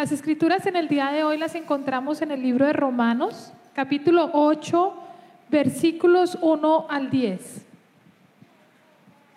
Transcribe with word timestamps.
Las 0.00 0.12
escrituras 0.12 0.64
en 0.64 0.76
el 0.76 0.88
día 0.88 1.10
de 1.12 1.24
hoy 1.24 1.36
las 1.36 1.54
encontramos 1.54 2.22
en 2.22 2.30
el 2.30 2.42
libro 2.42 2.64
de 2.64 2.72
Romanos, 2.72 3.52
capítulo 3.74 4.30
8, 4.32 4.94
versículos 5.50 6.38
1 6.40 6.86
al 6.88 7.10
10. 7.10 7.66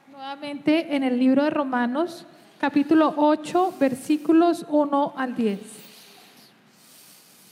Nuevamente 0.09 0.95
en 0.95 1.03
el 1.03 1.19
libro 1.19 1.43
de 1.43 1.49
Romanos, 1.49 2.25
capítulo 2.61 3.13
8, 3.17 3.73
versículos 3.77 4.65
1 4.69 5.13
al 5.17 5.35
10. 5.35 5.59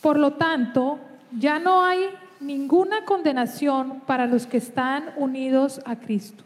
Por 0.01 0.17
lo 0.17 0.31
tanto, 0.35 0.97
ya 1.37 1.59
no 1.59 1.83
hay 1.83 2.11
ninguna 2.39 3.03
condenación 3.03 3.99
para 4.07 4.25
los 4.25 4.47
que 4.47 4.55
están 4.55 5.11
unidos 5.17 5.81
a 5.83 5.97
Cristo, 5.97 6.45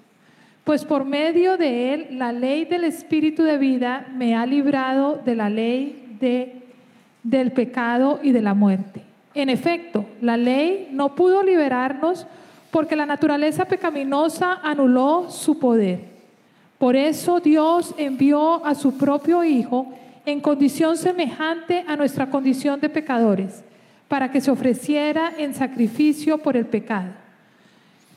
pues 0.64 0.84
por 0.84 1.06
medio 1.06 1.58
de 1.58 1.94
él 1.94 2.08
la 2.18 2.32
ley 2.32 2.66
del 2.66 2.86
Espíritu 2.86 3.44
de 3.44 3.60
vida 3.60 4.08
me 4.16 4.36
ha 4.36 4.48
librado 4.48 5.22
de 5.24 5.36
la 5.36 5.52
ley 5.52 6.02
de, 6.20 6.64
del 7.24 7.52
pecado 7.52 8.20
y 8.22 8.32
de 8.32 8.42
la 8.42 8.54
muerte. 8.54 9.02
En 9.34 9.50
efecto, 9.50 10.06
la 10.22 10.38
ley 10.38 10.90
no 10.92 11.16
pudo 11.16 11.44
liberarnos 11.44 12.26
porque 12.72 12.96
la 12.96 13.06
naturaleza 13.06 13.66
pecaminosa 13.66 14.60
anuló 14.64 15.30
su 15.30 15.60
poder. 15.60 16.00
Por 16.78 16.96
eso 16.96 17.40
Dios 17.40 17.94
envió 17.98 18.66
a 18.66 18.76
su 18.76 18.98
propio 18.98 19.44
Hijo 19.44 19.94
en 20.26 20.42
condición 20.42 20.98
semejante 20.98 21.86
a 21.88 21.96
nuestra 21.96 22.30
condición 22.30 22.80
de 22.80 22.90
pecadores, 22.90 23.64
para 24.08 24.32
que 24.32 24.42
se 24.42 24.52
ofreciera 24.52 25.34
en 25.38 25.54
sacrificio 25.54 26.38
por 26.40 26.58
el 26.58 26.66
pecado. 26.66 27.12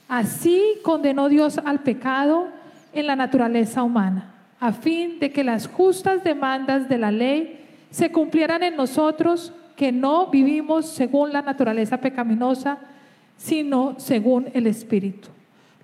Así 0.09 0.63
condenó 0.83 1.29
Dios 1.29 1.59
al 1.65 1.81
pecado 1.81 2.49
en 2.93 3.07
la 3.07 3.15
naturaleza 3.15 3.83
humana, 3.83 4.35
a 4.59 4.73
fin 4.73 5.19
de 5.21 5.31
que 5.31 5.45
las 5.45 5.69
justas 5.69 6.25
demandas 6.25 6.89
de 6.89 6.99
la 6.99 7.11
ley 7.11 7.68
se 7.91 8.13
cumplieran 8.13 8.63
en 8.63 8.77
nosotros 8.77 9.53
que 9.77 9.93
no 9.93 10.27
vivimos 10.27 10.87
según 10.87 11.33
la 11.33 11.43
naturaleza 11.43 11.99
pecaminosa, 11.99 12.79
sino 13.37 13.95
según 13.99 14.49
el 14.55 14.67
Espíritu. 14.67 15.29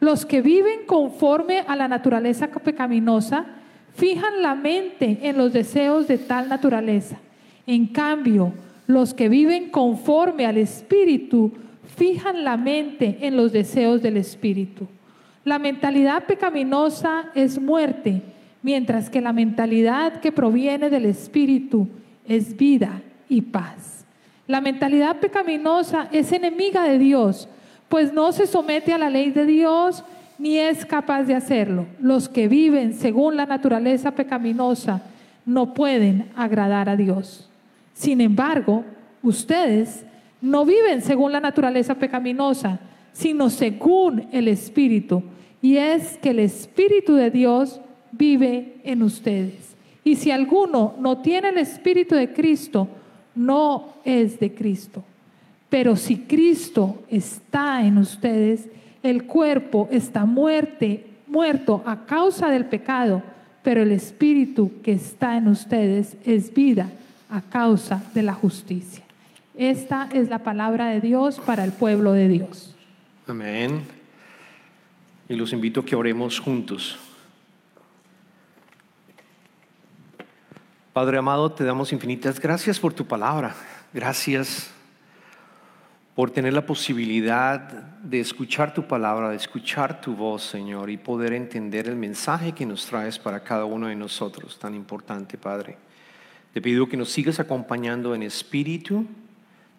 Los 0.01 0.27
que 0.27 0.43
viven 0.43 0.81
conforme 0.87 1.61
a 1.61 1.77
la 1.77 1.89
naturaleza 1.89 2.49
pecaminosa 2.49 3.47
fijan 3.95 4.43
la 4.43 4.55
mente 4.55 5.21
en 5.23 5.39
los 5.39 5.53
deseos 5.53 6.09
de 6.09 6.19
tal 6.19 6.49
naturaleza. 6.49 7.19
En 7.67 7.87
cambio, 7.87 8.53
los 8.87 9.15
que 9.15 9.29
viven 9.29 9.71
conforme 9.71 10.45
al 10.47 10.59
Espíritu 10.59 11.53
fijan 11.97 12.45
la 12.45 12.57
mente 12.57 13.19
en 13.23 13.37
los 13.37 13.53
deseos 13.53 14.03
del 14.03 14.17
Espíritu. 14.17 14.89
La 15.45 15.59
mentalidad 15.59 16.25
pecaminosa 16.25 17.31
es 17.35 17.61
muerte, 17.61 18.23
mientras 18.65 19.11
que 19.11 19.21
la 19.21 19.35
mentalidad 19.35 20.21
que 20.21 20.33
proviene 20.33 20.89
del 20.89 21.05
Espíritu 21.05 21.87
es 22.27 22.57
vida 22.57 23.03
y 23.29 23.43
paz. 23.43 24.07
La 24.47 24.63
mentalidad 24.63 25.21
pecaminosa 25.21 26.09
es 26.11 26.33
enemiga 26.33 26.85
de 26.85 26.99
Dios, 26.99 27.47
pues 27.91 28.15
no 28.15 28.33
se 28.33 28.47
somete 28.47 28.95
a 28.95 28.99
la 28.99 29.11
ley 29.11 29.31
de 29.33 29.45
Dios 29.45 30.03
ni 30.39 30.57
es 30.57 30.87
capaz 30.87 31.25
de 31.25 31.35
hacerlo. 31.35 31.85
Los 32.01 32.31
que 32.31 32.49
viven 32.49 32.95
según 32.95 33.37
la 33.37 33.45
naturaleza 33.45 34.13
pecaminosa 34.13 35.03
no 35.45 35.75
pueden 35.75 36.31
agradar 36.35 36.89
a 36.89 36.97
Dios. 36.97 37.51
Sin 37.93 38.23
embargo, 38.23 38.83
ustedes 39.23 40.07
no 40.41 40.65
viven 40.65 41.03
según 41.03 41.33
la 41.33 41.41
naturaleza 41.41 41.97
pecaminosa, 41.97 42.81
sino 43.13 43.51
según 43.51 44.27
el 44.33 44.49
Espíritu. 44.49 45.23
Y 45.61 45.77
es 45.77 46.17
que 46.17 46.31
el 46.31 46.39
Espíritu 46.39 47.15
de 47.15 47.31
Dios 47.31 47.83
vive 48.17 48.77
en 48.85 49.03
ustedes. 49.03 49.75
Y 50.05 50.17
si 50.17 50.31
alguno 50.31 50.95
no 50.99 51.19
tiene 51.19 51.49
el 51.49 51.59
Espíritu 51.59 52.15
de 52.15 52.33
Cristo, 52.33 52.89
no 53.35 53.95
es 54.05 54.39
de 54.39 54.55
Cristo. 54.55 55.03
Pero 55.69 55.97
si 55.97 56.19
Cristo 56.19 57.03
está 57.09 57.85
en 57.85 57.99
ustedes, 57.99 58.69
el 59.03 59.25
cuerpo 59.25 59.89
está 59.91 60.25
muerte, 60.25 61.07
muerto 61.27 61.83
a 61.87 62.05
causa 62.07 62.51
del 62.51 62.67
pecado, 62.67 63.23
pero 63.63 63.83
el 63.83 63.93
Espíritu 63.93 64.71
que 64.83 64.93
está 64.93 65.37
en 65.37 65.49
ustedes 65.49 66.17
es 66.25 66.53
vida 66.53 66.91
a 67.31 67.41
causa 67.41 68.05
de 68.15 68.23
la 68.23 68.35
justicia. 68.35 69.03
Esta 69.57 70.09
es 70.13 70.29
la 70.29 70.41
palabra 70.41 70.89
de 70.89 71.01
Dios 71.01 71.41
para 71.41 71.65
el 71.65 71.73
pueblo 71.73 72.13
de 72.13 72.29
Dios. 72.29 72.75
Amén. 73.27 73.83
Y 75.29 75.35
los 75.35 75.53
invito 75.53 75.81
a 75.81 75.85
que 75.85 75.97
oremos 75.97 76.39
juntos. 76.39 76.99
Padre 80.95 81.19
amado, 81.19 81.51
te 81.51 81.65
damos 81.65 81.93
infinitas 81.93 82.39
gracias 82.39 82.79
por 82.79 82.95
tu 82.95 83.05
palabra. 83.05 83.53
Gracias 83.93 84.71
por 86.15 86.31
tener 86.31 86.53
la 86.53 86.65
posibilidad 86.65 87.59
de 87.59 88.21
escuchar 88.21 88.73
tu 88.73 88.87
palabra, 88.87 89.31
de 89.31 89.35
escuchar 89.35 90.01
tu 90.01 90.15
voz, 90.15 90.45
Señor, 90.45 90.91
y 90.91 90.97
poder 90.97 91.33
entender 91.33 91.89
el 91.89 91.97
mensaje 91.97 92.53
que 92.53 92.65
nos 92.65 92.87
traes 92.87 93.19
para 93.19 93.43
cada 93.43 93.65
uno 93.65 93.89
de 93.89 93.97
nosotros, 93.97 94.57
tan 94.57 94.73
importante, 94.73 95.37
Padre. 95.37 95.79
Te 96.53 96.63
pido 96.63 96.89
que 96.89 96.97
nos 96.97 97.11
sigas 97.11 97.41
acompañando 97.41 98.15
en 98.15 98.23
espíritu, 98.23 99.05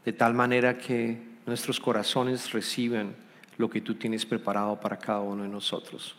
de 0.03 0.11
tal 0.11 0.33
manera 0.33 0.77
que 0.77 1.17
nuestros 1.45 1.79
corazones 1.79 2.51
reciban 2.51 3.15
lo 3.57 3.69
que 3.69 3.79
tú 3.79 3.95
tienes 3.95 4.25
preparado 4.25 4.81
para 4.81 4.97
cada 4.97 5.21
uno 5.21 5.43
de 5.43 5.49
nosotros. 5.49 6.13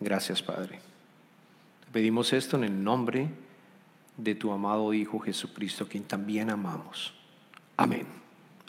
Gracias, 0.00 0.42
Padre. 0.42 0.80
Te 1.84 1.92
pedimos 1.92 2.32
esto 2.32 2.56
en 2.56 2.64
el 2.64 2.82
nombre 2.82 3.20
de 3.20 3.49
tu 4.34 4.52
amado 4.52 4.92
Hijo 4.92 5.18
Jesucristo, 5.18 5.86
quien 5.88 6.04
también 6.04 6.50
amamos. 6.50 7.12
Amén. 7.76 8.06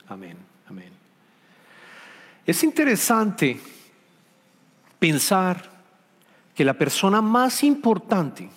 Amén. 0.07 0.37
Amén. 0.69 0.91
Es 2.45 2.63
interesante 2.63 3.59
pensar 4.99 5.69
que 6.55 6.65
la 6.65 6.73
persona 6.73 7.21
más 7.21 7.63
importante, 7.63 8.49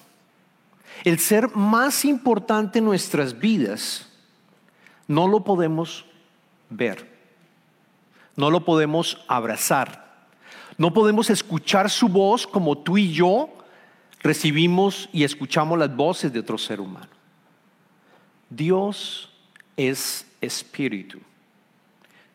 el 1.05 1.19
ser 1.19 1.55
más 1.55 2.05
importante 2.05 2.79
en 2.79 2.85
nuestras 2.85 3.39
vidas, 3.39 4.09
no 5.07 5.29
lo 5.29 5.45
podemos 5.45 6.05
ver, 6.71 7.09
no 8.37 8.51
lo 8.51 8.65
podemos 8.65 9.25
abrazar, 9.29 10.27
no 10.77 10.93
podemos 10.93 11.31
escuchar 11.31 11.91
su 11.91 12.09
voz 12.09 12.47
como 12.47 12.79
tú 12.79 12.99
y 12.99 13.13
yo 13.13 13.64
recibimos 14.25 15.11
y 15.13 15.23
escuchamos 15.23 15.79
las 15.79 15.95
voces 15.95 16.33
de 16.33 16.41
otro 16.41 16.57
ser 16.57 16.81
humano. 16.81 17.11
Dios 18.49 19.31
es 19.77 20.27
espíritu. 20.41 21.21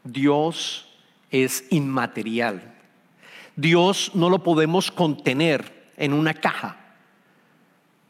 Dios 0.03 0.87
es 1.31 1.65
inmaterial. 1.71 2.75
Dios 3.55 4.11
no 4.13 4.29
lo 4.29 4.43
podemos 4.43 4.91
contener 4.91 5.91
en 5.97 6.13
una 6.13 6.35
caja. 6.35 6.77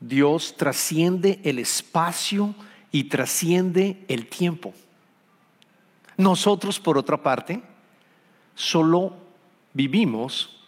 Dios 0.02 0.56
trasciende 0.58 1.40
el 1.44 1.58
espacio 1.58 2.54
y 2.92 3.06
trasciende 3.06 4.04
el 4.10 4.28
tiempo. 4.28 4.74
Nosotros, 6.18 6.82
por 6.82 6.98
otra 6.98 7.24
parte, 7.24 7.62
solo 8.56 9.16
vivimos 9.74 10.59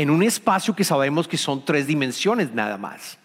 en 0.00 0.08
un 0.08 0.22
espacio 0.22 0.74
que 0.74 0.82
sabemos 0.82 1.28
que 1.28 1.36
son 1.36 1.62
tres 1.62 1.86
dimensiones 1.86 2.54
nada 2.54 2.78
más. 2.78 3.18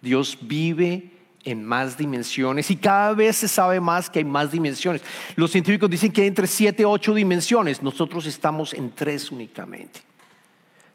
Dios 0.00 0.38
vive 0.40 1.10
en 1.44 1.62
más 1.62 1.98
dimensiones 1.98 2.70
y 2.70 2.76
cada 2.76 3.12
vez 3.12 3.36
se 3.36 3.48
sabe 3.48 3.78
más 3.78 4.08
que 4.08 4.20
hay 4.20 4.24
más 4.24 4.50
dimensiones. 4.50 5.02
Los 5.36 5.50
científicos 5.50 5.90
dicen 5.90 6.10
que 6.10 6.22
hay 6.22 6.28
entre 6.28 6.46
siete, 6.46 6.86
ocho 6.86 7.12
dimensiones, 7.12 7.82
nosotros 7.82 8.24
estamos 8.24 8.72
en 8.72 8.92
tres 8.92 9.30
únicamente. 9.30 10.00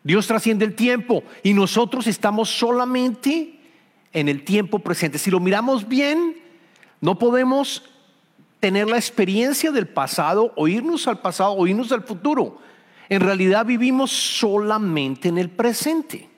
Dios 0.02 0.26
trasciende 0.26 0.66
el 0.66 0.74
tiempo 0.74 1.24
y 1.44 1.54
nosotros 1.54 2.08
estamos 2.08 2.50
solamente 2.50 3.60
en 4.12 4.28
el 4.28 4.44
tiempo 4.44 4.80
presente. 4.80 5.20
Si 5.20 5.30
lo 5.30 5.40
miramos 5.40 5.88
bien, 5.88 6.36
no 7.00 7.20
podemos 7.20 7.92
tener 8.60 8.88
la 8.88 8.98
experiencia 8.98 9.70
del 9.70 9.88
pasado, 9.88 10.52
oírnos 10.56 11.08
al 11.08 11.22
pasado, 11.22 11.52
oírnos 11.52 11.92
al 11.92 12.02
futuro. 12.02 12.73
En 13.10 13.22
realidad 13.22 13.66
vivimos 13.66 14.12
solamente 14.12 15.30
en 15.30 15.38
el 15.38 15.50
presente. 15.50 16.30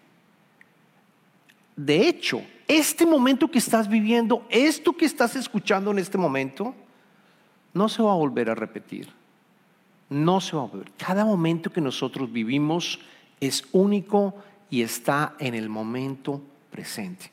De 1.75 2.07
hecho, 2.07 2.41
este 2.67 3.05
momento 3.05 3.49
que 3.49 3.59
estás 3.59 3.87
viviendo, 3.87 4.45
esto 4.49 4.93
que 4.93 5.05
estás 5.05 5.35
escuchando 5.35 5.91
en 5.91 5.99
este 5.99 6.17
momento, 6.17 6.73
no 7.73 7.89
se 7.89 8.01
va 8.01 8.13
a 8.13 8.15
volver 8.15 8.49
a 8.49 8.55
repetir. 8.55 9.09
No 10.09 10.39
se 10.39 10.55
va 10.55 10.63
a 10.63 10.67
volver. 10.67 10.91
Cada 10.97 11.25
momento 11.25 11.71
que 11.71 11.81
nosotros 11.81 12.31
vivimos 12.31 12.99
es 13.39 13.65
único 13.71 14.35
y 14.69 14.81
está 14.81 15.35
en 15.39 15.53
el 15.53 15.69
momento 15.69 16.41
presente. 16.71 17.31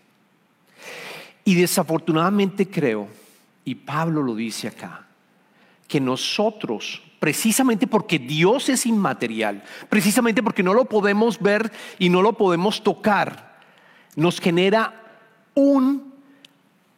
Y 1.44 1.54
desafortunadamente 1.54 2.68
creo, 2.68 3.08
y 3.64 3.74
Pablo 3.74 4.22
lo 4.22 4.34
dice 4.34 4.68
acá, 4.68 5.06
que 5.88 6.00
nosotros, 6.00 7.02
precisamente 7.22 7.86
porque 7.86 8.18
Dios 8.18 8.68
es 8.68 8.84
inmaterial, 8.84 9.62
precisamente 9.88 10.42
porque 10.42 10.64
no 10.64 10.74
lo 10.74 10.86
podemos 10.86 11.38
ver 11.38 11.70
y 12.00 12.08
no 12.08 12.20
lo 12.20 12.32
podemos 12.32 12.82
tocar, 12.82 13.60
nos 14.16 14.40
genera 14.40 15.00
un 15.54 16.12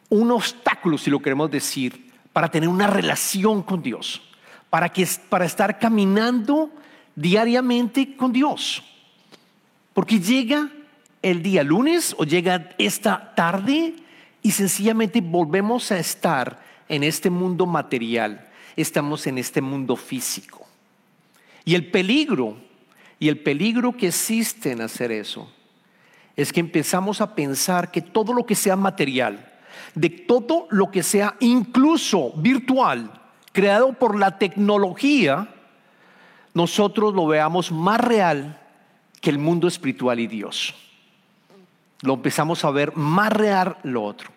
un 0.09 0.31
obstáculo, 0.31 0.97
si 0.97 1.09
lo 1.09 1.19
queremos 1.19 1.51
decir, 1.51 2.11
para 2.33 2.49
tener 2.49 2.69
una 2.69 2.87
relación 2.87 3.63
con 3.63 3.81
Dios, 3.81 4.21
para, 4.69 4.89
que, 4.89 5.07
para 5.29 5.45
estar 5.45 5.79
caminando 5.79 6.69
diariamente 7.15 8.15
con 8.15 8.31
Dios. 8.31 8.83
Porque 9.93 10.19
llega 10.19 10.69
el 11.21 11.41
día 11.41 11.63
lunes 11.63 12.15
o 12.17 12.23
llega 12.23 12.69
esta 12.77 13.33
tarde 13.35 13.95
y 14.41 14.51
sencillamente 14.51 15.21
volvemos 15.21 15.91
a 15.91 15.99
estar 15.99 16.63
en 16.87 17.03
este 17.03 17.29
mundo 17.29 17.65
material, 17.65 18.47
estamos 18.75 19.27
en 19.27 19.37
este 19.37 19.61
mundo 19.61 19.95
físico. 19.95 20.65
Y 21.63 21.75
el 21.75 21.89
peligro, 21.89 22.57
y 23.19 23.29
el 23.29 23.39
peligro 23.39 23.95
que 23.95 24.07
existe 24.07 24.71
en 24.71 24.81
hacer 24.81 25.11
eso, 25.11 25.49
es 26.35 26.51
que 26.51 26.59
empezamos 26.59 27.21
a 27.21 27.33
pensar 27.33 27.91
que 27.91 28.01
todo 28.01 28.33
lo 28.33 28.45
que 28.45 28.55
sea 28.55 28.75
material, 28.75 29.53
de 29.93 30.09
todo 30.09 30.67
lo 30.69 30.91
que 30.91 31.03
sea 31.03 31.35
incluso 31.39 32.33
virtual, 32.35 33.11
creado 33.51 33.93
por 33.93 34.19
la 34.19 34.37
tecnología, 34.37 35.49
nosotros 36.53 37.13
lo 37.13 37.27
veamos 37.27 37.71
más 37.71 37.99
real 37.99 38.61
que 39.21 39.29
el 39.29 39.39
mundo 39.39 39.67
espiritual 39.67 40.19
y 40.19 40.27
Dios. 40.27 40.75
Lo 42.01 42.13
empezamos 42.13 42.63
a 42.65 42.71
ver 42.71 42.95
más 42.95 43.31
real 43.31 43.77
lo 43.83 44.03
otro. 44.03 44.29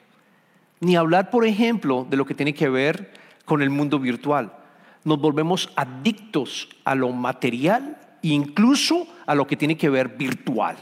Ni 0.81 0.97
hablar, 0.97 1.31
por 1.31 1.45
ejemplo, 1.45 2.07
de 2.09 2.17
lo 2.17 2.25
que 2.25 2.35
tiene 2.35 2.55
que 2.55 2.69
ver 2.69 3.13
con 3.49 3.63
el 3.63 3.71
mundo 3.71 3.99
virtual. 3.99 4.53
Nos 5.03 5.19
volvemos 5.19 5.71
adictos 5.75 6.69
a 6.85 6.95
lo 6.95 7.11
material 7.11 7.99
e 8.23 8.29
incluso 8.29 9.09
a 9.27 9.35
lo 9.35 9.47
que 9.47 9.57
tiene 9.57 9.77
que 9.77 9.89
ver 9.89 10.11
virtual. 10.11 10.77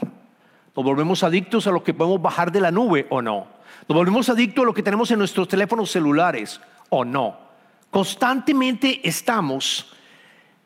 Nos 0.75 0.85
volvemos 0.85 1.23
adictos 1.23 1.65
a 1.65 1.71
lo 1.71 1.83
que 1.83 1.93
podemos 1.95 2.21
bajar 2.21 2.51
de 2.51 2.61
la 2.61 2.69
nube 2.69 3.07
o 3.09 3.21
no. 3.21 3.47
Nos 3.87 3.95
volvemos 3.95 4.29
adictos 4.29 4.63
a 4.63 4.65
lo 4.65 4.73
que 4.73 4.83
tenemos 4.83 5.09
en 5.09 5.19
nuestros 5.19 5.47
teléfonos 5.47 5.89
celulares 5.89 6.61
o 6.89 7.03
no. 7.03 7.37
Constantemente 7.89 9.07
estamos, 9.07 9.93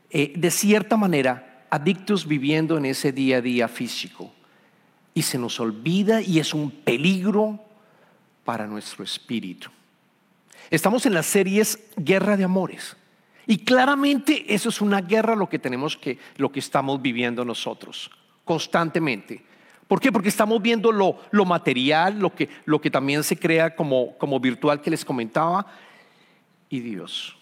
eh, 0.09 0.33
de 0.35 0.51
cierta 0.51 0.97
manera, 0.97 1.65
adictos 1.69 2.27
viviendo 2.27 2.77
en 2.77 2.85
ese 2.85 3.11
día 3.11 3.37
a 3.37 3.41
día 3.41 3.67
físico. 3.67 4.33
Y 5.13 5.21
se 5.21 5.37
nos 5.37 5.59
olvida 5.59 6.21
y 6.21 6.39
es 6.39 6.53
un 6.53 6.71
peligro 6.71 7.59
para 8.43 8.65
nuestro 8.65 9.03
espíritu. 9.03 9.69
Estamos 10.71 11.05
en 11.05 11.13
las 11.13 11.25
series 11.25 11.77
Guerra 11.97 12.37
de 12.37 12.45
Amores. 12.45 12.95
Y 13.45 13.57
claramente 13.57 14.45
eso 14.53 14.69
es 14.69 14.79
una 14.79 15.01
guerra 15.01 15.35
lo 15.35 15.49
que 15.49 15.59
tenemos 15.59 15.97
que, 15.97 16.17
lo 16.37 16.49
que 16.49 16.59
estamos 16.61 17.01
viviendo 17.01 17.43
nosotros, 17.43 18.09
constantemente. 18.45 19.43
¿Por 19.89 19.99
qué? 19.99 20.13
Porque 20.13 20.29
estamos 20.29 20.61
viendo 20.61 20.93
lo, 20.93 21.45
material, 21.45 22.17
lo 22.17 22.33
que, 22.33 22.47
lo 22.63 22.79
que 22.79 22.89
también 22.89 23.25
se 23.25 23.37
crea 23.37 23.75
como, 23.75 24.17
como 24.17 24.39
virtual 24.39 24.81
que 24.81 24.89
les 24.89 25.03
comentaba, 25.03 25.65
y 26.69 26.79
Dios, 26.79 27.35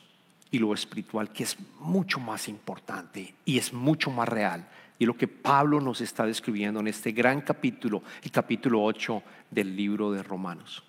y 0.50 0.58
lo 0.58 0.74
espiritual, 0.74 1.31
que 1.31 1.44
es 1.44 1.56
mucho 1.80 2.20
más 2.20 2.48
importante 2.48 3.36
y 3.46 3.60
es 3.60 3.72
mucho 3.72 4.10
más 4.10 4.28
real. 4.28 4.68
Y 4.98 5.06
lo 5.06 5.16
que 5.16 5.28
Pablo 5.28 5.80
nos 5.80 6.02
está 6.02 6.26
describiendo 6.26 6.80
en 6.80 6.88
este 6.88 7.12
gran 7.12 7.42
capítulo, 7.42 8.02
el 8.24 8.31
capítulo 8.31 8.84
8 8.84 9.22
del 9.52 9.76
libro 9.76 10.12
de 10.12 10.24
Romanos. 10.24 10.84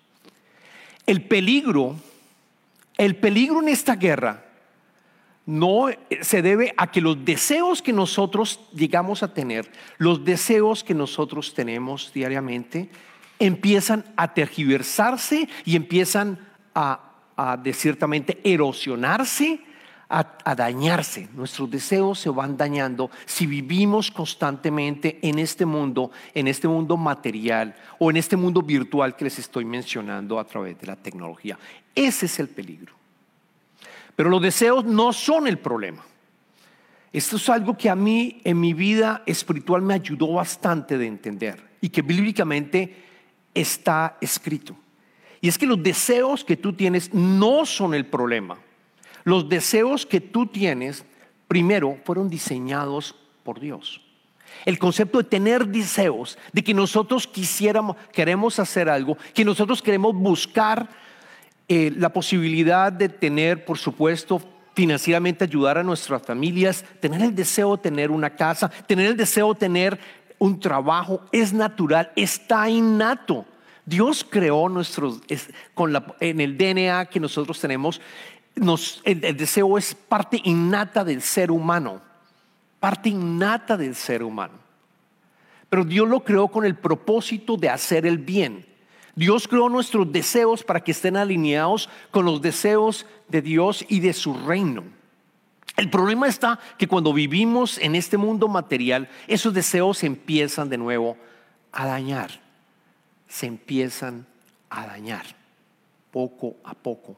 El 1.05 1.21
peligro, 1.21 1.95
el 2.97 3.15
peligro 3.15 3.61
en 3.61 3.69
esta 3.69 3.95
guerra 3.95 4.45
no 5.45 5.87
se 6.21 6.41
debe 6.41 6.73
a 6.77 6.91
que 6.91 7.01
los 7.01 7.25
deseos 7.25 7.81
que 7.81 7.93
nosotros 7.93 8.59
llegamos 8.73 9.23
a 9.23 9.33
tener, 9.33 9.71
los 9.97 10.23
deseos 10.23 10.83
que 10.83 10.93
nosotros 10.93 11.53
tenemos 11.53 12.11
diariamente, 12.13 12.89
empiezan 13.39 14.05
a 14.15 14.33
tergiversarse 14.33 15.49
y 15.65 15.75
empiezan 15.75 16.39
a, 16.75 17.57
de 17.63 17.73
ciertamente 17.73 18.39
erosionarse, 18.43 19.61
a, 20.11 20.55
dañarse. 20.55 21.29
Nuestros 21.33 21.71
deseos 21.71 22.19
se 22.19 22.29
van 22.29 22.57
dañando 22.57 23.09
si 23.25 23.47
vivimos 23.47 24.11
constantemente 24.11 25.19
en 25.21 25.39
este 25.39 25.65
mundo, 25.65 26.11
en 26.33 26.49
este 26.49 26.67
mundo 26.67 26.97
material 26.97 27.73
o 27.97 28.11
en 28.11 28.17
este 28.17 28.35
mundo 28.35 28.61
virtual 28.61 29.15
que 29.15 29.23
les 29.23 29.39
estoy 29.39 29.63
mencionando 29.63 30.37
a 30.37 30.43
través 30.43 30.77
de 30.79 30.87
la 30.87 30.97
tecnología. 30.97 31.57
Ese 31.95 32.25
es 32.25 32.39
el 32.39 32.49
peligro. 32.49 32.93
Pero 34.15 34.29
los 34.29 34.41
deseos 34.41 34.83
no 34.83 35.13
son 35.13 35.47
el 35.47 35.57
problema. 35.57 36.03
Esto 37.13 37.37
es 37.37 37.49
algo 37.49 37.77
que 37.77 37.89
a 37.89 37.95
mí 37.95 38.41
en 38.43 38.59
mi 38.59 38.73
vida 38.73 39.23
espiritual 39.25 39.81
me 39.81 39.93
ayudó 39.93 40.33
bastante 40.33 40.97
de 40.97 41.07
entender 41.07 41.71
y 41.79 41.89
que 41.89 42.01
bíblicamente 42.01 43.05
está 43.53 44.17
escrito. 44.19 44.75
Y 45.39 45.47
es 45.47 45.57
que 45.57 45.65
los 45.65 45.81
deseos 45.81 46.43
que 46.43 46.57
tú 46.57 46.73
tienes 46.73 47.13
no 47.13 47.65
son 47.65 47.93
el 47.93 48.05
problema. 48.05 48.57
Los 49.23 49.49
deseos 49.49 50.05
que 50.05 50.21
tú 50.21 50.47
tienes, 50.47 51.05
primero, 51.47 51.97
fueron 52.03 52.29
diseñados 52.29 53.15
por 53.43 53.59
Dios. 53.59 54.01
El 54.65 54.77
concepto 54.79 55.19
de 55.19 55.23
tener 55.23 55.67
deseos, 55.67 56.37
de 56.51 56.63
que 56.63 56.73
nosotros 56.73 57.27
quisiéramos, 57.27 57.95
queremos 58.11 58.59
hacer 58.59 58.89
algo, 58.89 59.17
que 59.33 59.45
nosotros 59.45 59.81
queremos 59.81 60.13
buscar 60.15 60.89
eh, 61.67 61.91
la 61.95 62.09
posibilidad 62.09 62.91
de 62.91 63.09
tener, 63.09 63.65
por 63.65 63.77
supuesto, 63.77 64.41
financieramente 64.73 65.43
ayudar 65.43 65.77
a 65.77 65.83
nuestras 65.83 66.21
familias, 66.21 66.85
tener 66.99 67.21
el 67.21 67.35
deseo 67.35 67.75
de 67.75 67.83
tener 67.83 68.11
una 68.11 68.31
casa, 68.31 68.69
tener 68.69 69.07
el 69.07 69.17
deseo 69.17 69.53
de 69.53 69.59
tener 69.59 69.99
un 70.37 70.59
trabajo, 70.59 71.21
es 71.31 71.53
natural, 71.53 72.11
está 72.15 72.69
innato. 72.69 73.45
Dios 73.85 74.25
creó 74.27 74.69
nuestros, 74.69 75.21
con 75.73 75.93
la, 75.93 76.15
en 76.19 76.39
el 76.39 76.57
DNA 76.57 77.05
que 77.05 77.19
nosotros 77.19 77.59
tenemos, 77.59 78.01
el, 78.55 79.23
el 79.23 79.37
deseo 79.37 79.77
es 79.77 79.95
parte 79.95 80.39
innata 80.43 81.03
del 81.03 81.21
ser 81.21 81.51
humano, 81.51 82.01
parte 82.79 83.09
innata 83.09 83.77
del 83.77 83.95
ser 83.95 84.23
humano. 84.23 84.53
Pero 85.69 85.85
Dios 85.85 86.07
lo 86.07 86.19
creó 86.21 86.49
con 86.49 86.65
el 86.65 86.75
propósito 86.75 87.55
de 87.55 87.69
hacer 87.69 88.05
el 88.05 88.17
bien. 88.17 88.65
Dios 89.15 89.47
creó 89.47 89.69
nuestros 89.69 90.11
deseos 90.11 90.63
para 90.63 90.81
que 90.83 90.91
estén 90.91 91.17
alineados 91.17 91.89
con 92.11 92.25
los 92.25 92.41
deseos 92.41 93.05
de 93.27 93.41
Dios 93.41 93.85
y 93.87 93.99
de 93.99 94.13
su 94.13 94.33
reino. 94.33 94.83
El 95.77 95.89
problema 95.89 96.27
está 96.27 96.59
que 96.77 96.87
cuando 96.87 97.13
vivimos 97.13 97.77
en 97.77 97.95
este 97.95 98.17
mundo 98.17 98.47
material, 98.47 99.09
esos 99.27 99.53
deseos 99.53 99.99
se 99.99 100.07
empiezan 100.07 100.69
de 100.69 100.77
nuevo 100.77 101.17
a 101.71 101.85
dañar. 101.85 102.31
Se 103.27 103.45
empiezan 103.45 104.25
a 104.69 104.85
dañar 104.85 105.25
poco 106.11 106.57
a 106.63 106.73
poco. 106.73 107.15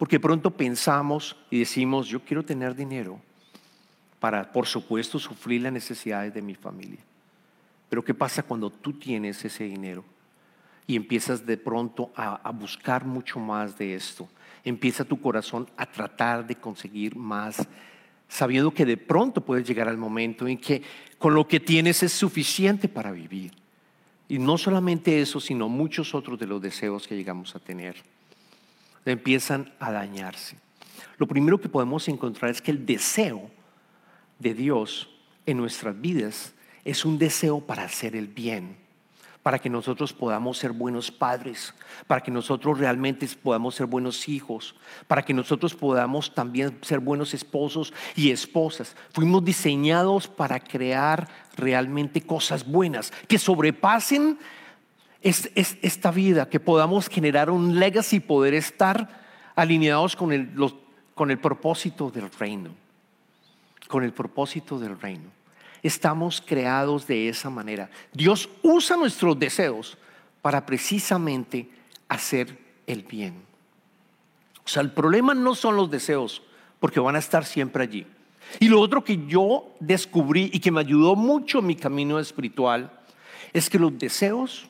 Porque 0.00 0.18
pronto 0.18 0.50
pensamos 0.50 1.36
y 1.48 1.60
decimos, 1.60 2.08
yo 2.08 2.24
quiero 2.24 2.42
tener 2.42 2.74
dinero 2.74 3.20
para, 4.18 4.50
por 4.50 4.66
supuesto, 4.66 5.20
sufrir 5.20 5.60
las 5.60 5.72
necesidades 5.72 6.34
de 6.34 6.42
mi 6.42 6.56
familia. 6.56 6.98
Pero 7.88 8.02
¿qué 8.02 8.14
pasa 8.14 8.42
cuando 8.42 8.70
tú 8.70 8.94
tienes 8.94 9.44
ese 9.44 9.64
dinero? 9.64 10.02
y 10.90 10.96
empiezas 10.96 11.46
de 11.46 11.56
pronto 11.56 12.10
a, 12.16 12.50
buscar 12.50 13.04
mucho 13.04 13.38
más 13.38 13.78
de 13.78 13.94
esto. 13.94 14.28
Empieza 14.64 15.04
tu 15.04 15.20
corazón 15.20 15.70
a 15.76 15.86
tratar 15.86 16.44
de 16.44 16.56
conseguir 16.56 17.14
más, 17.14 17.64
sabiendo 18.28 18.72
que 18.72 18.84
de 18.84 18.96
pronto 18.96 19.40
puedes 19.40 19.64
llegar 19.64 19.88
al 19.88 19.96
momento 19.96 20.48
en 20.48 20.58
que 20.58 20.82
con 21.16 21.32
lo 21.32 21.46
que 21.46 21.60
tienes 21.60 22.02
es 22.02 22.10
suficiente 22.10 22.88
para 22.88 23.12
vivir. 23.12 23.52
Y 24.28 24.40
no 24.40 24.58
solamente 24.58 25.20
eso, 25.20 25.38
sino 25.38 25.68
muchos 25.68 26.12
otros 26.12 26.36
de 26.40 26.48
los 26.48 26.60
deseos 26.60 27.06
que 27.06 27.14
llegamos 27.14 27.54
a 27.54 27.60
tener. 27.60 27.94
Empiezan 29.04 29.72
a 29.80 29.92
dañarse. 29.92 30.56
Lo 31.18 31.26
primero 31.26 31.60
que 31.60 31.68
podemos 31.68 32.08
encontrar 32.08 32.50
es 32.50 32.62
que 32.62 32.70
el 32.70 32.86
deseo 32.86 33.50
de 34.38 34.54
Dios 34.54 35.10
en 35.46 35.56
nuestras 35.56 36.00
vidas 36.00 36.54
es 36.84 37.04
un 37.04 37.18
deseo 37.18 37.60
para 37.60 37.84
hacer 37.84 38.16
el 38.16 38.28
bien 38.28 38.76
para 39.42 39.58
que 39.58 39.70
nosotros 39.70 40.12
podamos 40.12 40.58
ser 40.58 40.72
buenos 40.72 41.10
padres, 41.10 41.74
para 42.06 42.22
que 42.22 42.30
nosotros 42.30 42.78
realmente 42.78 43.26
podamos 43.42 43.74
ser 43.74 43.86
buenos 43.86 44.28
hijos, 44.28 44.74
para 45.06 45.22
que 45.22 45.32
nosotros 45.32 45.74
podamos 45.74 46.34
también 46.34 46.78
ser 46.82 47.00
buenos 47.00 47.32
esposos 47.32 47.92
y 48.14 48.30
esposas. 48.30 48.94
Fuimos 49.12 49.44
diseñados 49.44 50.28
para 50.28 50.60
crear 50.60 51.28
realmente 51.56 52.20
cosas 52.20 52.66
buenas, 52.66 53.12
que 53.28 53.38
sobrepasen 53.38 54.38
esta 55.22 56.10
vida, 56.10 56.48
que 56.48 56.60
podamos 56.60 57.08
generar 57.08 57.50
un 57.50 57.78
legacy 57.78 58.20
poder 58.20 58.54
estar 58.54 59.20
alineados 59.54 60.16
con 60.16 60.32
el, 60.32 60.50
con 61.14 61.30
el 61.30 61.38
propósito 61.38 62.10
del 62.10 62.30
reino, 62.30 62.70
con 63.88 64.02
el 64.04 64.12
propósito 64.12 64.78
del 64.78 64.98
reino 64.98 65.40
estamos 65.82 66.42
creados 66.44 67.06
de 67.06 67.28
esa 67.28 67.50
manera. 67.50 67.90
Dios 68.12 68.48
usa 68.62 68.96
nuestros 68.96 69.38
deseos 69.38 69.96
para 70.42 70.64
precisamente 70.64 71.68
hacer 72.08 72.58
el 72.86 73.02
bien. 73.02 73.34
O 74.64 74.68
sea, 74.68 74.82
el 74.82 74.92
problema 74.92 75.34
no 75.34 75.54
son 75.54 75.76
los 75.76 75.90
deseos, 75.90 76.42
porque 76.78 77.00
van 77.00 77.16
a 77.16 77.20
estar 77.20 77.44
siempre 77.44 77.82
allí. 77.82 78.06
Y 78.58 78.68
lo 78.68 78.80
otro 78.80 79.04
que 79.04 79.26
yo 79.26 79.74
descubrí 79.80 80.50
y 80.52 80.60
que 80.60 80.70
me 80.70 80.80
ayudó 80.80 81.14
mucho 81.14 81.58
en 81.58 81.66
mi 81.66 81.76
camino 81.76 82.18
espiritual 82.18 82.90
es 83.52 83.68
que 83.68 83.78
los 83.78 83.96
deseos, 83.98 84.68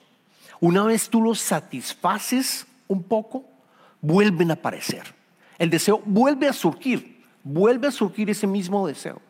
una 0.60 0.84
vez 0.84 1.08
tú 1.08 1.22
los 1.22 1.40
satisfaces 1.40 2.66
un 2.88 3.02
poco, 3.02 3.44
vuelven 4.00 4.50
a 4.50 4.54
aparecer. 4.54 5.02
El 5.58 5.70
deseo 5.70 6.02
vuelve 6.04 6.48
a 6.48 6.52
surgir, 6.52 7.24
vuelve 7.42 7.88
a 7.88 7.92
surgir 7.92 8.30
ese 8.30 8.46
mismo 8.46 8.86
deseo. 8.86 9.20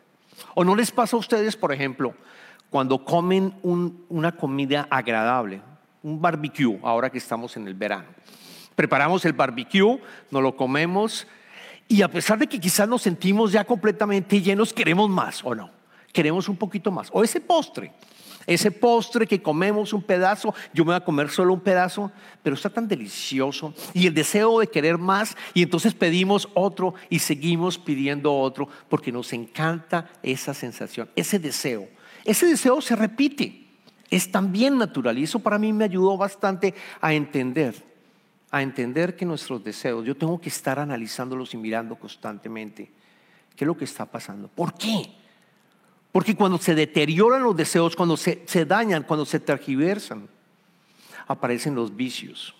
¿O 0.55 0.63
no 0.63 0.75
les 0.75 0.91
pasa 0.91 1.15
a 1.15 1.19
ustedes, 1.19 1.55
por 1.55 1.71
ejemplo, 1.71 2.13
cuando 2.69 3.03
comen 3.03 3.53
una 3.63 4.31
comida 4.31 4.87
agradable, 4.89 5.61
un 6.03 6.21
barbecue, 6.21 6.79
ahora 6.83 7.09
que 7.09 7.17
estamos 7.17 7.55
en 7.57 7.67
el 7.67 7.73
verano? 7.73 8.07
Preparamos 8.75 9.25
el 9.25 9.33
barbecue, 9.33 9.99
nos 10.31 10.41
lo 10.41 10.55
comemos 10.55 11.27
y 11.87 12.01
a 12.01 12.07
pesar 12.07 12.39
de 12.39 12.47
que 12.47 12.59
quizás 12.59 12.87
nos 12.87 13.01
sentimos 13.01 13.51
ya 13.51 13.65
completamente 13.65 14.41
llenos, 14.41 14.73
queremos 14.73 15.09
más 15.09 15.43
o 15.43 15.53
no. 15.53 15.69
Queremos 16.13 16.47
un 16.47 16.55
poquito 16.55 16.89
más. 16.89 17.09
O 17.11 17.23
ese 17.23 17.41
postre, 17.41 17.91
ese 18.47 18.71
postre 18.71 19.27
que 19.27 19.41
comemos 19.41 19.93
un 19.93 20.01
pedazo, 20.01 20.53
yo 20.73 20.83
me 20.83 20.89
voy 20.89 20.95
a 20.95 21.05
comer 21.05 21.29
solo 21.29 21.53
un 21.53 21.59
pedazo, 21.59 22.11
pero 22.41 22.55
está 22.55 22.69
tan 22.69 22.87
delicioso. 22.87 23.73
Y 23.93 24.07
el 24.07 24.13
deseo 24.13 24.59
de 24.59 24.67
querer 24.67 24.97
más, 24.97 25.35
y 25.53 25.63
entonces 25.63 25.93
pedimos 25.93 26.49
otro 26.53 26.95
y 27.09 27.19
seguimos 27.19 27.77
pidiendo 27.77 28.35
otro, 28.35 28.67
porque 28.89 29.11
nos 29.11 29.33
encanta 29.33 30.09
esa 30.23 30.53
sensación, 30.53 31.09
ese 31.15 31.39
deseo. 31.39 31.87
Ese 32.23 32.45
deseo 32.45 32.81
se 32.81 32.95
repite, 32.95 33.67
es 34.09 34.31
también 34.31 34.77
natural. 34.77 35.17
Y 35.17 35.23
eso 35.23 35.39
para 35.39 35.57
mí 35.57 35.73
me 35.73 35.85
ayudó 35.85 36.17
bastante 36.17 36.73
a 36.99 37.13
entender, 37.13 37.75
a 38.51 38.61
entender 38.61 39.15
que 39.15 39.25
nuestros 39.25 39.63
deseos, 39.63 40.05
yo 40.05 40.15
tengo 40.15 40.39
que 40.39 40.49
estar 40.49 40.79
analizándolos 40.79 41.53
y 41.53 41.57
mirando 41.57 41.95
constantemente 41.95 42.91
qué 43.55 43.63
es 43.63 43.67
lo 43.67 43.77
que 43.77 43.85
está 43.85 44.05
pasando. 44.05 44.47
¿Por 44.47 44.73
qué? 44.73 45.20
Porque 46.11 46.35
cuando 46.35 46.57
se 46.57 46.75
deterioran 46.75 47.43
los 47.43 47.55
deseos, 47.55 47.95
cuando 47.95 48.17
se, 48.17 48.65
dañan, 48.65 49.03
cuando 49.03 49.25
se 49.25 49.39
tergiversan, 49.39 50.27
aparecen 51.27 51.73
los 51.73 51.95
vicios. 51.95 52.53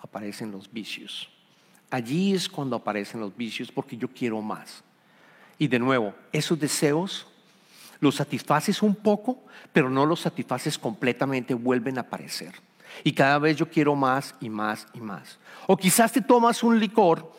Aparecen 0.00 0.50
los 0.50 0.72
vicios. 0.72 1.28
Allí 1.90 2.34
es 2.34 2.48
cuando 2.48 2.76
aparecen 2.76 3.20
los 3.20 3.36
vicios 3.36 3.70
porque 3.70 3.96
yo 3.96 4.08
quiero 4.08 4.40
más. 4.40 4.82
Y 5.58 5.68
de 5.68 5.78
nuevo, 5.78 6.14
esos 6.32 6.58
deseos 6.58 7.26
los 8.00 8.16
satisfaces 8.16 8.82
un 8.82 8.94
poco, 8.94 9.42
pero 9.72 9.88
no 9.88 10.04
los 10.04 10.20
satisfaces 10.20 10.78
completamente, 10.78 11.54
vuelven 11.54 11.98
a 11.98 12.02
aparecer. 12.02 12.54
Y 13.02 13.12
cada 13.12 13.38
vez 13.38 13.56
yo 13.56 13.68
quiero 13.68 13.94
más 13.94 14.34
y 14.40 14.48
más 14.48 14.86
y 14.94 15.00
más. 15.00 15.38
O 15.66 15.76
quizás 15.76 16.12
te 16.12 16.20
tomas 16.20 16.62
un 16.62 16.78
licor 16.78 17.32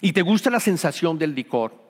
y 0.00 0.12
te 0.12 0.22
gusta 0.22 0.50
la 0.50 0.60
sensación 0.60 1.18
del 1.18 1.34
licor 1.34 1.85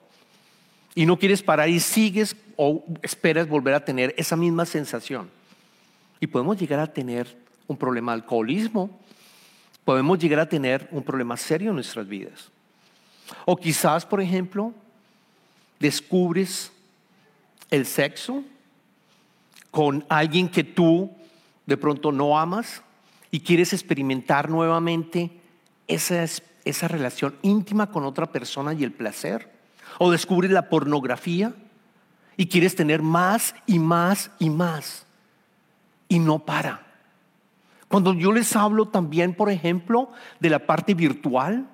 y 0.97 1.05
no 1.05 1.19
quieres 1.19 1.43
parar 1.43 1.69
y 1.69 1.79
sigues 1.79 2.35
o 2.55 2.83
esperas 3.03 3.47
volver 3.47 3.75
a 3.75 3.85
tener 3.85 4.15
esa 4.17 4.35
misma 4.35 4.65
sensación. 4.65 5.29
Y 6.19 6.25
podemos 6.25 6.57
llegar 6.57 6.79
a 6.79 6.91
tener 6.91 7.37
un 7.67 7.77
problema 7.77 8.13
de 8.13 8.23
alcoholismo, 8.23 8.89
podemos 9.85 10.17
llegar 10.17 10.39
a 10.39 10.49
tener 10.49 10.87
un 10.89 11.03
problema 11.03 11.37
serio 11.37 11.69
en 11.69 11.75
nuestras 11.75 12.07
vidas. 12.07 12.49
O 13.45 13.55
quizás, 13.55 14.07
por 14.07 14.21
ejemplo, 14.21 14.73
descubres 15.79 16.71
el 17.69 17.85
sexo 17.85 18.43
con 19.69 20.03
alguien 20.09 20.49
que 20.49 20.63
tú 20.63 21.11
de 21.67 21.77
pronto 21.77 22.11
no 22.11 22.39
amas 22.39 22.81
y 23.29 23.41
quieres 23.41 23.71
experimentar 23.71 24.49
nuevamente 24.49 25.29
esa, 25.87 26.25
esa 26.65 26.87
relación 26.87 27.35
íntima 27.43 27.91
con 27.91 28.03
otra 28.03 28.25
persona 28.31 28.73
y 28.73 28.83
el 28.83 28.93
placer 28.93 29.56
o 29.99 30.11
descubres 30.11 30.51
la 30.51 30.69
pornografía 30.69 31.53
y 32.35 32.47
quieres 32.47 32.75
tener 32.75 33.01
más 33.01 33.55
y 33.65 33.79
más 33.79 34.31
y 34.39 34.49
más 34.49 35.05
y 36.07 36.19
no 36.19 36.39
para. 36.39 36.85
Cuando 37.87 38.13
yo 38.13 38.31
les 38.31 38.55
hablo 38.55 38.87
también, 38.87 39.33
por 39.33 39.49
ejemplo, 39.49 40.11
de 40.39 40.49
la 40.49 40.59
parte 40.59 40.93
virtual, 40.93 41.67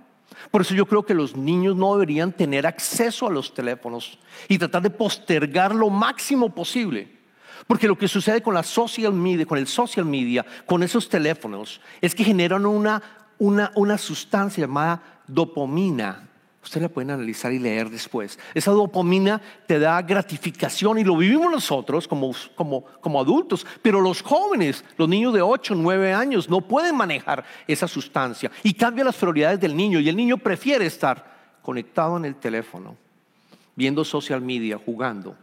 por 0.51 0.61
eso 0.61 0.73
yo 0.73 0.85
creo 0.85 1.03
que 1.03 1.13
los 1.13 1.35
niños 1.35 1.75
no 1.75 1.93
deberían 1.93 2.31
tener 2.31 2.65
acceso 2.65 3.27
a 3.27 3.31
los 3.31 3.53
teléfonos 3.53 4.17
y 4.47 4.57
tratar 4.57 4.81
de 4.81 4.89
postergar 4.89 5.73
lo 5.75 5.89
máximo 5.89 6.53
posible. 6.53 7.11
Porque 7.67 7.87
lo 7.87 7.97
que 7.97 8.07
sucede 8.07 8.41
con 8.41 8.53
la 8.53 8.63
social 8.63 9.13
media, 9.13 9.45
con 9.45 9.57
el 9.57 9.67
social 9.67 10.05
media, 10.05 10.45
con 10.65 10.83
esos 10.83 11.07
teléfonos, 11.07 11.81
es 12.01 12.13
que 12.13 12.23
generan 12.23 12.65
una, 12.65 13.01
una, 13.37 13.71
una 13.75 13.97
sustancia 13.97 14.61
llamada 14.61 15.01
dopamina 15.27 16.29
Usted 16.63 16.81
la 16.81 16.87
pueden 16.87 17.11
analizar 17.11 17.51
y 17.51 17.59
leer 17.59 17.89
después. 17.89 18.39
Esa 18.53 18.71
dopamina 18.71 19.41
te 19.67 19.79
da 19.79 20.01
gratificación 20.01 20.97
y 20.97 21.03
lo 21.03 21.17
vivimos 21.17 21.51
nosotros 21.51 22.07
como, 22.07 22.33
como, 22.55 22.85
como 23.01 23.19
adultos, 23.19 23.67
pero 23.81 23.99
los 23.99 24.21
jóvenes, 24.21 24.85
los 24.97 25.09
niños 25.09 25.33
de 25.33 25.41
8, 25.41 25.75
9 25.75 26.13
años, 26.13 26.49
no 26.49 26.61
pueden 26.61 26.95
manejar 26.95 27.43
esa 27.67 27.87
sustancia 27.87 28.49
y 28.63 28.73
cambia 28.73 29.03
las 29.03 29.17
prioridades 29.17 29.59
del 29.59 29.75
niño 29.75 29.99
y 29.99 30.07
el 30.07 30.15
niño 30.15 30.37
prefiere 30.37 30.85
estar 30.85 31.33
conectado 31.61 32.15
en 32.15 32.25
el 32.25 32.35
teléfono, 32.35 32.95
viendo 33.75 34.05
social 34.05 34.41
media, 34.41 34.77
jugando, 34.77 35.35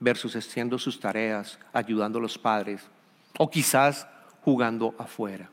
versus 0.00 0.34
haciendo 0.34 0.78
sus 0.78 0.98
tareas, 0.98 1.58
ayudando 1.74 2.18
a 2.18 2.22
los 2.22 2.38
padres 2.38 2.82
o 3.38 3.50
quizás 3.50 4.08
jugando 4.42 4.94
afuera. 4.98 5.50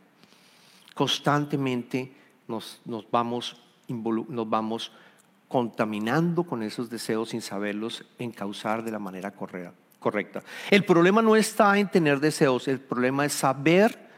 Constantemente 0.94 2.14
nos, 2.48 2.80
nos 2.86 3.10
vamos 3.12 3.62
nos 3.88 4.50
vamos 4.50 4.92
contaminando 5.48 6.44
con 6.44 6.64
esos 6.64 6.90
deseos 6.90 7.30
sin 7.30 7.42
saberlos 7.42 8.06
encauzar 8.20 8.84
de 8.84 8.92
la 8.92 9.00
manera 9.00 9.32
correcta. 9.32 10.44
El 10.70 10.86
problema 10.86 11.22
no 11.22 11.36
está 11.36 11.78
en 11.78 11.90
tener 11.90 12.20
deseos, 12.20 12.68
el 12.68 12.80
problema 12.80 13.26
es 13.26 13.34
saber 13.34 14.10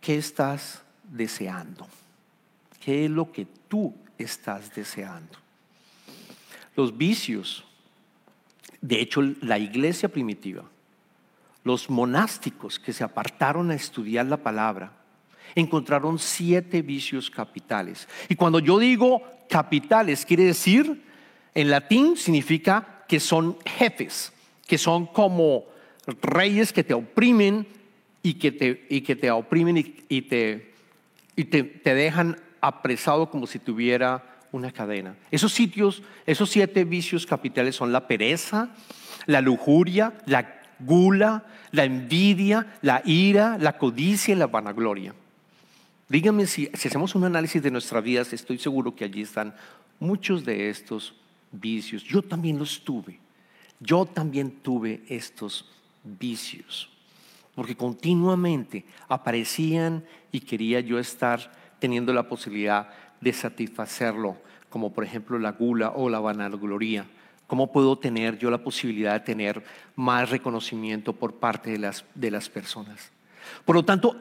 qué 0.00 0.16
estás 0.16 0.82
deseando, 1.04 1.86
qué 2.80 3.04
es 3.06 3.10
lo 3.10 3.32
que 3.32 3.46
tú 3.68 3.94
estás 4.18 4.74
deseando. 4.74 5.36
Los 6.74 6.96
vicios, 6.96 7.64
de 8.80 9.00
hecho 9.00 9.22
la 9.40 9.58
iglesia 9.58 10.08
primitiva, 10.08 10.64
los 11.64 11.90
monásticos 11.90 12.78
que 12.78 12.92
se 12.92 13.02
apartaron 13.02 13.70
a 13.70 13.74
estudiar 13.74 14.26
la 14.26 14.36
palabra, 14.36 14.92
encontraron 15.56 16.18
siete 16.18 16.82
vicios 16.82 17.30
capitales. 17.30 18.06
Y 18.28 18.36
cuando 18.36 18.60
yo 18.60 18.78
digo 18.78 19.22
capitales, 19.48 20.24
quiere 20.24 20.44
decir, 20.44 21.02
en 21.54 21.70
latín 21.70 22.16
significa 22.16 23.04
que 23.08 23.18
son 23.18 23.56
jefes, 23.64 24.32
que 24.66 24.78
son 24.78 25.06
como 25.06 25.64
reyes 26.22 26.72
que 26.72 26.84
te 26.84 26.94
oprimen 26.94 27.66
y 28.22 28.34
que 28.34 28.52
te, 28.52 28.86
y 28.90 29.00
que 29.00 29.16
te 29.16 29.30
oprimen 29.30 29.76
y, 30.08 30.22
te, 30.22 30.72
y 31.34 31.44
te, 31.44 31.62
te 31.64 31.94
dejan 31.94 32.36
apresado 32.60 33.30
como 33.30 33.46
si 33.46 33.58
tuviera 33.58 34.24
una 34.52 34.72
cadena. 34.72 35.16
Esos 35.30 35.52
sitios, 35.52 36.02
esos 36.26 36.50
siete 36.50 36.84
vicios 36.84 37.26
capitales 37.26 37.76
son 37.76 37.92
la 37.92 38.06
pereza, 38.06 38.70
la 39.26 39.40
lujuria, 39.40 40.14
la 40.26 40.60
gula, 40.80 41.44
la 41.70 41.84
envidia, 41.84 42.74
la 42.82 43.02
ira, 43.04 43.56
la 43.58 43.78
codicia 43.78 44.34
y 44.34 44.38
la 44.38 44.46
vanagloria. 44.46 45.14
Díganme 46.08 46.46
si, 46.46 46.70
hacemos 46.72 47.16
un 47.16 47.24
análisis 47.24 47.60
de 47.60 47.70
nuestras 47.70 48.02
vidas, 48.02 48.32
estoy 48.32 48.58
seguro 48.58 48.94
que 48.94 49.04
allí 49.04 49.22
están 49.22 49.54
muchos 49.98 50.44
de 50.44 50.70
estos 50.70 51.14
vicios. 51.50 52.04
Yo 52.04 52.22
también 52.22 52.58
los 52.58 52.84
tuve. 52.84 53.18
Yo 53.80 54.06
también 54.06 54.50
tuve 54.50 55.02
estos 55.08 55.68
vicios. 56.04 56.88
Porque 57.56 57.76
continuamente 57.76 58.84
aparecían 59.08 60.04
y 60.30 60.40
quería 60.40 60.78
yo 60.78 60.98
estar 61.00 61.50
teniendo 61.80 62.12
la 62.12 62.28
posibilidad 62.28 62.88
de 63.20 63.32
satisfacerlo, 63.32 64.36
como 64.70 64.92
por 64.92 65.02
ejemplo 65.02 65.38
la 65.40 65.52
gula 65.52 65.90
o 65.90 66.08
la 66.08 66.20
vanagloria. 66.20 67.06
¿Cómo 67.48 67.72
puedo 67.72 67.98
tener 67.98 68.38
yo 68.38 68.50
la 68.50 68.58
posibilidad 68.58 69.14
de 69.14 69.20
tener 69.20 69.64
más 69.96 70.30
reconocimiento 70.30 71.12
por 71.12 71.34
parte 71.34 71.70
de 71.70 71.78
las, 71.78 72.04
de 72.14 72.30
las 72.30 72.48
personas? 72.48 73.10
Por 73.64 73.74
lo 73.74 73.84
tanto, 73.84 74.16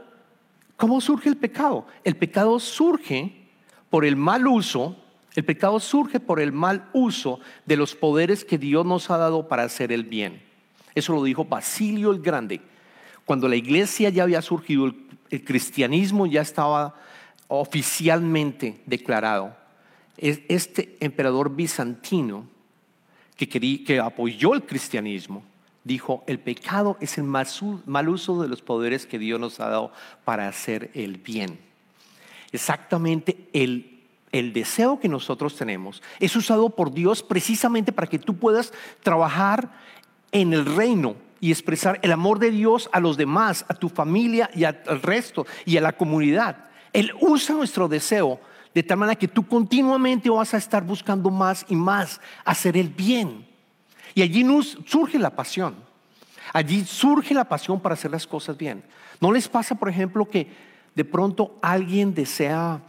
¿Cómo 0.77 0.99
surge 0.99 1.29
el 1.29 1.37
pecado? 1.37 1.87
El 2.03 2.17
pecado 2.17 2.59
surge 2.59 3.47
por 3.89 4.05
el 4.05 4.15
mal 4.15 4.45
uso, 4.47 4.97
el 5.35 5.45
pecado 5.45 5.79
surge 5.79 6.19
por 6.19 6.39
el 6.39 6.51
mal 6.51 6.89
uso 6.93 7.39
de 7.65 7.77
los 7.77 7.95
poderes 7.95 8.43
que 8.43 8.57
Dios 8.57 8.85
nos 8.85 9.09
ha 9.09 9.17
dado 9.17 9.47
para 9.47 9.63
hacer 9.63 9.91
el 9.91 10.03
bien. 10.03 10.41
Eso 10.93 11.13
lo 11.13 11.23
dijo 11.23 11.45
Basilio 11.45 12.11
el 12.11 12.21
Grande. 12.21 12.61
Cuando 13.25 13.47
la 13.47 13.55
iglesia 13.55 14.09
ya 14.09 14.23
había 14.23 14.41
surgido, 14.41 14.93
el, 15.29 15.43
cristianismo 15.43 16.25
ya 16.25 16.41
estaba 16.41 16.95
oficialmente 17.47 18.81
declarado. 18.85 19.55
Este 20.17 20.97
emperador 21.01 21.53
bizantino 21.53 22.47
que, 23.35 23.49
que 23.49 23.99
apoyó 23.99 24.53
el 24.53 24.63
cristianismo, 24.65 25.43
dijo, 25.85 26.23
el 26.27 26.39
pecado 26.39 26.97
es 26.99 27.17
el 27.17 27.23
mal 27.23 28.09
uso 28.09 28.41
de 28.41 28.49
los 28.49 28.61
poderes 28.61 29.05
que 29.05 29.19
Dios 29.19 29.39
nos 29.39 29.61
ha 29.61 29.69
dado 29.69 29.93
para 30.25 30.49
hacer 30.49 30.91
el 30.93 31.17
bien. 31.17 31.59
Exactamente 32.51 33.47
el, 33.53 34.01
el 34.31 34.51
deseo 34.51 34.99
que 34.99 35.07
nosotros 35.07 35.55
tenemos 35.55 36.03
es 36.19 36.35
usado 36.35 36.71
por 36.71 36.91
Dios 36.91 37.23
precisamente 37.23 37.93
para 37.93 38.07
que 38.07 38.19
tú 38.19 38.35
puedas 38.35 38.73
trabajar 39.03 39.71
en 40.31 40.51
el 40.51 40.65
reino 40.65 41.15
y 41.39 41.51
expresar 41.51 41.99
el 42.01 42.11
amor 42.11 42.39
de 42.39 42.49
Dios 42.49 42.89
a 42.91 42.99
los 42.99 43.15
demás, 43.15 43.63
a 43.67 43.75
tu 43.75 43.87
familia 43.87 44.49
y 44.53 44.63
al 44.63 45.01
resto 45.01 45.45
y 45.65 45.77
a 45.77 45.81
la 45.81 45.95
comunidad. 45.95 46.65
Él 46.93 47.13
usa 47.21 47.55
nuestro 47.55 47.87
deseo 47.87 48.39
de 48.73 48.83
tal 48.83 48.97
manera 48.97 49.17
que 49.17 49.27
tú 49.27 49.47
continuamente 49.47 50.29
vas 50.29 50.53
a 50.53 50.57
estar 50.57 50.83
buscando 50.83 51.29
más 51.29 51.65
y 51.69 51.75
más 51.75 52.19
hacer 52.43 52.75
el 52.75 52.89
bien. 52.89 53.54
Y 54.15 54.23
allí 54.23 54.43
surge 54.87 55.19
la 55.19 55.29
pasión. 55.29 55.75
Allí 56.53 56.83
surge 56.85 57.33
la 57.33 57.43
pasión 57.43 57.79
para 57.79 57.93
hacer 57.93 58.09
las 58.09 58.25
cosas 58.25 58.57
bien. 58.57 58.83
¿No 59.19 59.31
les 59.31 59.47
pasa, 59.47 59.75
por 59.75 59.89
ejemplo, 59.89 60.27
que 60.27 60.47
de 60.95 61.05
pronto 61.05 61.59
alguien 61.61 62.13
desea 62.13 62.81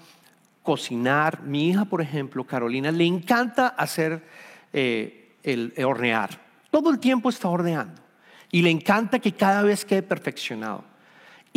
cocinar? 0.62 1.42
Mi 1.42 1.68
hija, 1.68 1.84
por 1.84 2.00
ejemplo, 2.00 2.44
Carolina, 2.44 2.92
le 2.92 3.04
encanta 3.04 3.66
hacer 3.66 4.24
eh, 4.72 5.34
el 5.42 5.74
hornear. 5.84 6.30
Todo 6.70 6.90
el 6.90 7.00
tiempo 7.00 7.28
está 7.28 7.48
horneando. 7.48 8.00
Y 8.52 8.62
le 8.62 8.70
encanta 8.70 9.18
que 9.18 9.32
cada 9.32 9.62
vez 9.62 9.84
quede 9.84 10.02
perfeccionado. 10.02 10.84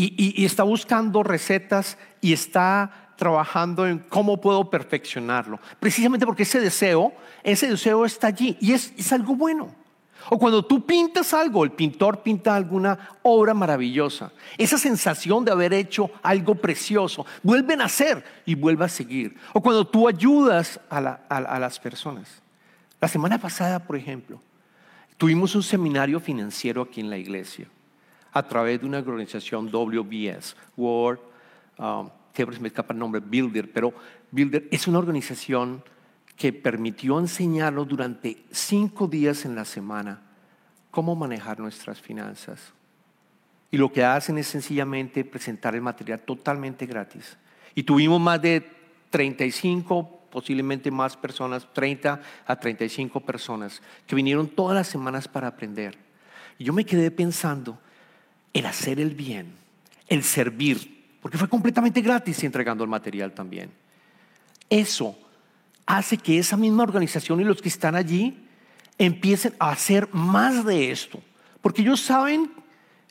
Y 0.02 0.46
está 0.46 0.64
buscando 0.64 1.24
recetas 1.24 1.98
y 2.22 2.34
está 2.34 3.10
trabajando 3.20 3.86
en 3.86 4.00
cómo 4.00 4.40
puedo 4.40 4.70
perfeccionarlo. 4.70 5.60
Precisamente 5.80 6.26
porque 6.26 6.44
ese 6.44 6.62
deseo, 6.62 7.12
ese 7.44 7.70
deseo 7.70 8.06
está 8.06 8.28
allí 8.28 8.58
y 8.62 8.72
es, 8.72 8.94
es 8.98 9.12
algo 9.12 9.36
bueno. 9.36 9.76
O 10.30 10.40
cuando 10.40 10.64
tú 10.64 10.86
pintas 10.86 11.34
algo, 11.34 11.66
el 11.66 11.72
pintor 11.72 12.24
pinta 12.24 12.56
alguna 12.56 13.18
obra 13.22 13.54
maravillosa, 13.54 14.32
esa 14.58 14.78
sensación 14.78 15.44
de 15.44 15.52
haber 15.52 15.74
hecho 15.74 16.10
algo 16.24 16.56
precioso, 16.56 17.26
vuelve 17.44 17.74
a 17.74 17.86
hacer 17.86 18.24
y 18.46 18.56
vuelve 18.56 18.86
a 18.86 18.90
seguir. 18.90 19.36
O 19.54 19.62
cuando 19.62 19.86
tú 19.86 20.08
ayudas 20.08 20.80
a, 20.90 20.98
a 20.98 21.60
las 21.60 21.80
personas. 21.80 22.42
La 23.02 23.08
semana 23.08 23.38
pasada, 23.38 23.80
por 23.80 23.98
ejemplo, 23.98 24.42
tuvimos 25.18 25.56
un 25.56 25.64
seminario 25.64 26.22
financiero 26.22 26.84
aquí 26.84 27.02
en 27.02 27.10
la 27.10 27.18
iglesia 27.18 27.68
a 28.32 28.48
través 28.48 28.80
de 28.82 28.86
una 28.86 29.00
organización 29.00 29.70
WBS, 29.72 30.56
World 30.78 31.20
um, 31.78 32.10
siempre 32.34 32.60
me 32.60 32.68
escapa 32.70 32.94
el 32.94 33.00
nombre, 33.00 33.22
Builder, 33.22 33.72
pero 33.72 33.94
Builder 34.32 34.68
es 34.72 34.88
una 34.88 35.00
organización 35.00 35.84
que 36.36 36.54
permitió 36.54 37.20
enseñarnos 37.20 37.88
durante 37.88 38.46
cinco 38.50 39.08
días 39.08 39.44
en 39.44 39.56
la 39.56 39.66
semana 39.66 40.22
cómo 40.90 41.16
manejar 41.16 41.60
nuestras 41.60 42.00
finanzas. 42.00 42.74
Y 43.72 43.78
lo 43.78 43.92
que 43.92 44.04
hacen 44.04 44.38
es 44.38 44.48
sencillamente 44.48 45.24
presentar 45.26 45.76
el 45.76 45.82
material 45.82 46.22
totalmente 46.22 46.86
gratis. 46.86 47.38
Y 47.76 47.84
tuvimos 47.84 48.20
más 48.20 48.42
de 48.42 48.66
35, 49.10 50.28
posiblemente 50.32 50.90
más 50.90 51.18
personas, 51.18 51.68
30 51.74 52.22
a 52.48 52.56
35 52.56 53.20
personas, 53.20 53.82
que 54.08 54.16
vinieron 54.16 54.48
todas 54.48 54.76
las 54.76 54.88
semanas 54.88 55.28
para 55.28 55.48
aprender. 55.48 55.98
Y 56.58 56.64
yo 56.64 56.74
me 56.74 56.86
quedé 56.86 57.12
pensando, 57.12 57.78
el 58.54 58.66
hacer 58.66 59.00
el 59.00 59.14
bien, 59.14 59.54
el 60.08 60.24
servir, 60.24 61.18
porque 61.22 61.38
fue 61.38 61.48
completamente 61.48 62.02
gratis 62.02 62.44
entregando 62.44 62.84
el 62.84 62.90
material 62.90 63.34
también. 63.34 63.72
Eso 64.70 65.18
hace 65.86 66.18
que 66.18 66.38
esa 66.38 66.58
misma 66.58 66.84
organización 66.84 67.42
y 67.42 67.44
los 67.44 67.62
que 67.62 67.70
están 67.70 67.96
allí 67.96 68.38
empiecen 68.98 69.56
a 69.60 69.72
hacer 69.72 70.08
más 70.12 70.66
de 70.66 70.92
esto, 70.92 71.22
porque 71.62 71.82
ellos 71.82 72.02
saben, 72.02 72.52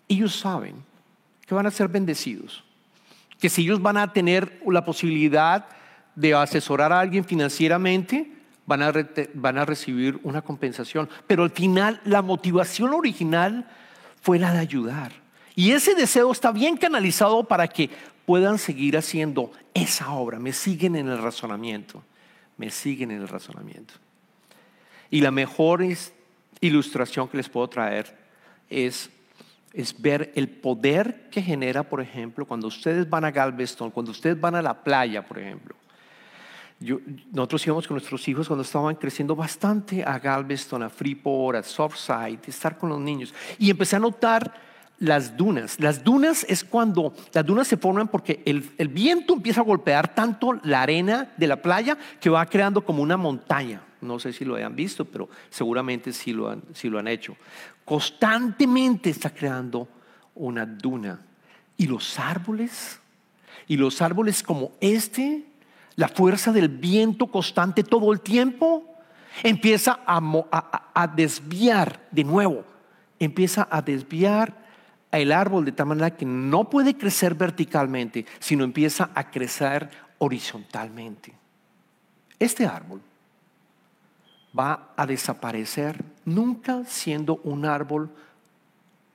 ellos 0.07 0.37
saben 0.37 0.77
que 1.47 1.55
van 1.55 1.67
a 1.67 1.71
ser 1.71 1.89
bendecidos, 1.89 2.65
que 3.41 3.49
si 3.49 3.63
ellos 3.63 3.81
van 3.81 3.97
a 3.97 4.13
tener 4.13 4.61
la 4.67 4.85
posibilidad 4.85 5.67
de 6.15 6.35
asesorar 6.35 6.93
a 6.93 7.01
alguien 7.01 7.25
financieramente, 7.25 8.33
van 8.67 8.83
a, 8.83 8.93
van 9.35 9.57
a 9.57 9.65
recibir 9.65 10.21
una 10.23 10.43
compensación, 10.43 11.09
pero 11.27 11.45
al 11.45 11.51
final 11.51 12.01
la 12.05 12.23
motivación 12.23 12.93
original 12.93 13.67
fue 14.21 14.39
la 14.39 14.53
de 14.53 14.59
ayudar. 14.59 15.13
Y 15.59 15.73
ese 15.73 15.97
deseo 15.97 16.31
está 16.31 16.53
bien 16.53 16.77
canalizado 16.77 17.43
para 17.43 17.67
que 17.67 17.91
puedan 18.25 18.59
seguir 18.59 18.97
haciendo 18.97 19.51
esa 19.75 20.13
obra. 20.13 20.39
Me 20.39 20.53
siguen 20.53 20.95
en 20.95 21.09
el 21.09 21.19
razonamiento. 21.19 22.01
Me 22.57 22.71
siguen 22.71 23.11
en 23.11 23.23
el 23.23 23.27
razonamiento. 23.27 23.95
Y 25.11 25.21
la 25.21 25.33
mejor 25.33 25.85
ilustración 26.61 27.27
que 27.27 27.39
les 27.39 27.49
puedo 27.49 27.67
traer 27.67 28.17
es, 28.71 29.11
ver 29.99 30.31
el 30.37 30.49
poder 30.49 31.29
que 31.29 31.43
genera, 31.43 31.83
por 31.83 32.01
ejemplo, 32.01 32.47
cuando 32.47 32.69
ustedes 32.69 33.11
van 33.11 33.25
a 33.25 33.33
Galveston, 33.33 33.91
cuando 33.91 34.13
ustedes 34.13 34.41
van 34.41 34.55
a 34.55 34.63
la 34.63 34.85
playa, 34.85 35.27
por 35.27 35.41
ejemplo. 35.41 35.75
nosotros 37.33 37.67
íbamos 37.67 37.89
con 37.89 37.97
nuestros 37.97 38.29
hijos 38.29 38.47
cuando 38.47 38.63
estaban 38.63 38.95
creciendo 38.95 39.35
bastante 39.35 40.05
a 40.05 40.21
Galveston, 40.21 40.85
a 40.85 40.89
Freeport, 40.89 41.59
a 41.59 41.63
Surfside, 41.65 42.39
estar 42.47 42.79
con 42.79 42.91
los 42.91 43.01
niños. 43.01 43.35
Y 43.59 43.71
empecé 43.71 43.97
a 43.97 43.99
notar 43.99 44.68
las 44.99 45.37
dunas. 45.37 45.79
Las 45.81 46.03
dunas 46.03 46.45
es 46.49 46.65
cuando 46.65 47.15
las 47.33 47.47
dunas 47.47 47.69
se 47.69 47.77
forman 47.77 48.09
porque 48.09 48.43
el, 48.45 48.89
viento 48.89 49.35
empieza 49.35 49.61
a 49.61 49.65
golpear 49.65 50.15
tanto 50.15 50.59
la 50.65 50.83
arena 50.83 51.33
de 51.37 51.47
la 51.47 51.63
playa 51.63 51.97
que 52.21 52.31
va 52.31 52.45
creando 52.47 52.85
como 52.85 53.03
una 53.03 53.17
montaña. 53.17 53.83
No 54.01 54.19
sé 54.19 54.33
si 54.33 54.45
lo 54.45 54.57
hayan 54.57 54.77
visto, 54.77 55.05
pero 55.05 55.29
seguramente 55.51 56.13
sí 56.13 56.33
lo 56.33 56.51
han, 56.51 56.63
lo 56.83 56.99
han 56.99 57.09
hecho. 57.09 57.37
Constantemente 57.85 59.11
está 59.11 59.31
creando 59.31 59.89
una 60.35 60.67
duna. 60.67 61.21
Y 61.77 61.87
los 61.87 62.19
árboles, 62.19 63.01
y 63.67 63.77
los 63.77 64.03
árboles 64.03 64.43
como 64.43 64.73
este, 64.81 65.45
la 65.95 66.09
fuerza 66.09 66.53
del 66.53 66.69
viento 66.69 67.29
constante 67.29 67.85
todo 67.85 68.13
el 68.13 68.21
tiempo, 68.21 68.85
empieza 69.45 70.01
a 70.07 71.07
desviar 71.15 72.09
de 72.11 72.25
nuevo, 72.25 72.65
empieza 73.21 73.69
a 73.71 73.81
desviar 73.81 74.68
el 75.13 75.33
árbol 75.33 75.65
de 75.65 75.73
tal 75.73 75.87
manera 75.87 76.17
que 76.17 76.27
no 76.27 76.69
puede 76.69 76.97
crecer 76.97 77.35
verticalmente, 77.35 78.27
sino 78.39 78.65
empieza 78.65 79.11
a 79.15 79.31
crecer 79.31 79.89
horizontalmente. 80.19 81.33
Este 82.39 82.67
árbol 82.67 83.01
va 84.59 84.93
a 84.97 85.07
desaparecer 85.07 86.05
nunca 86.25 86.85
siendo 86.85 87.37
un 87.45 87.65
árbol 87.65 88.11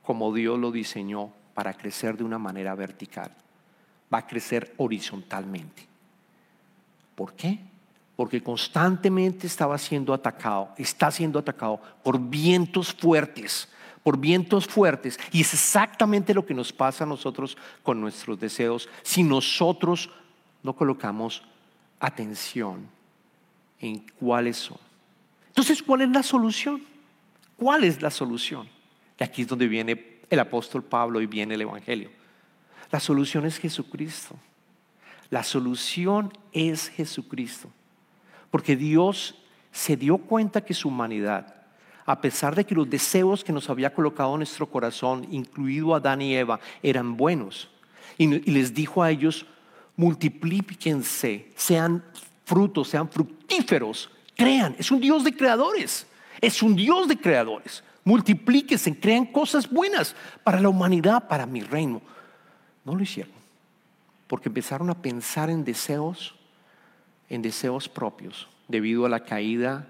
como 0.04 0.34
Dios 0.34 0.60
lo 0.60 0.72
diseñó 0.72 1.32
para 1.54 1.74
crecer 1.74 2.18
de 2.18 2.24
una 2.24 2.38
manera 2.38 2.76
vertical. 2.76 3.32
Va 4.14 4.20
a 4.20 4.28
crecer 4.28 4.74
horizontalmente. 4.78 5.88
¿Por 7.16 7.34
qué? 7.34 7.60
Porque 8.16 8.44
constantemente 8.44 9.48
estaba 9.48 9.78
siendo 9.78 10.14
atacado, 10.14 10.70
está 10.78 11.10
siendo 11.10 11.40
atacado 11.40 11.80
por 12.04 12.20
vientos 12.20 12.94
fuertes 12.94 13.70
por 14.04 14.18
vientos 14.18 14.68
fuertes. 14.68 15.20
Y 15.32 15.42
es 15.42 15.54
exactamente 15.54 16.34
lo 16.34 16.46
que 16.46 16.54
nos 16.54 16.72
pasa 16.72 17.06
a 17.06 17.08
nosotros 17.08 17.58
con 17.82 18.00
nuestros 18.00 18.40
deseos 18.40 18.90
si 19.02 19.24
nosotros 19.24 20.10
no 20.62 20.74
colocamos 20.74 21.44
atención 22.00 22.88
en 23.80 24.06
cuáles 24.20 24.58
son. 24.58 24.78
Entonces, 25.48 25.82
¿cuál 25.82 26.02
es 26.02 26.10
la 26.10 26.24
solución? 26.24 26.84
¿Cuál 27.58 27.84
es 27.84 28.02
la 28.02 28.12
solución? 28.12 28.68
Y 29.20 29.24
aquí 29.24 29.44
es 29.44 29.48
donde 29.48 29.68
viene 29.68 30.20
el 30.30 30.40
apóstol 30.40 30.84
Pablo 30.84 31.22
y 31.22 31.28
viene 31.28 31.56
el 31.56 31.62
Evangelio. 31.62 32.10
La 32.92 33.00
solución 33.00 33.46
es 33.46 33.58
Jesucristo. 33.58 34.36
La 35.30 35.44
solución 35.44 36.34
es 36.52 36.90
Jesucristo. 36.90 37.70
Porque 38.52 38.76
Dios 38.76 39.36
se 39.72 39.98
dio 39.98 40.18
cuenta 40.18 40.62
que 40.62 40.74
su 40.74 40.90
humanidad 40.90 41.63
a 42.06 42.20
pesar 42.20 42.56
de 42.56 42.66
que 42.66 42.76
los 42.76 42.90
deseos 42.90 43.44
que 43.44 43.54
nos 43.54 43.70
había 43.70 43.94
colocado 43.94 44.36
nuestro 44.36 44.68
corazón, 44.68 45.28
incluido 45.32 45.96
Adán 45.96 46.22
y 46.22 46.36
Eva, 46.36 46.60
eran 46.82 47.16
buenos. 47.16 47.70
Y, 48.18 48.28
les 48.28 48.74
dijo 48.74 49.02
a 49.02 49.10
ellos, 49.10 49.46
multiplíquense, 49.96 51.52
sean 51.56 52.04
frutos, 52.46 52.90
sean 52.90 53.10
fructíferos, 53.10 54.10
crean. 54.36 54.76
Es 54.78 54.92
un 54.92 55.00
Dios 55.00 55.24
de 55.24 55.36
creadores, 55.36 56.06
es 56.42 56.62
un 56.62 56.76
Dios 56.76 57.08
de 57.08 57.18
creadores. 57.18 57.84
Multiplíquense, 58.04 59.00
crean 59.00 59.26
cosas 59.26 59.70
buenas 59.70 60.14
para 60.44 60.60
la 60.60 60.68
humanidad, 60.68 61.28
para 61.28 61.46
mi 61.46 61.62
reino. 61.62 62.02
No 62.84 62.96
lo 62.96 63.02
hicieron, 63.02 63.34
porque 64.28 64.50
empezaron 64.50 64.90
a 64.90 65.02
pensar 65.02 65.50
en 65.50 65.64
deseos, 65.64 66.36
en 67.30 67.42
deseos 67.42 67.88
propios, 67.88 68.50
debido 68.68 69.06
a 69.06 69.10
la 69.10 69.24
caída 69.24 69.88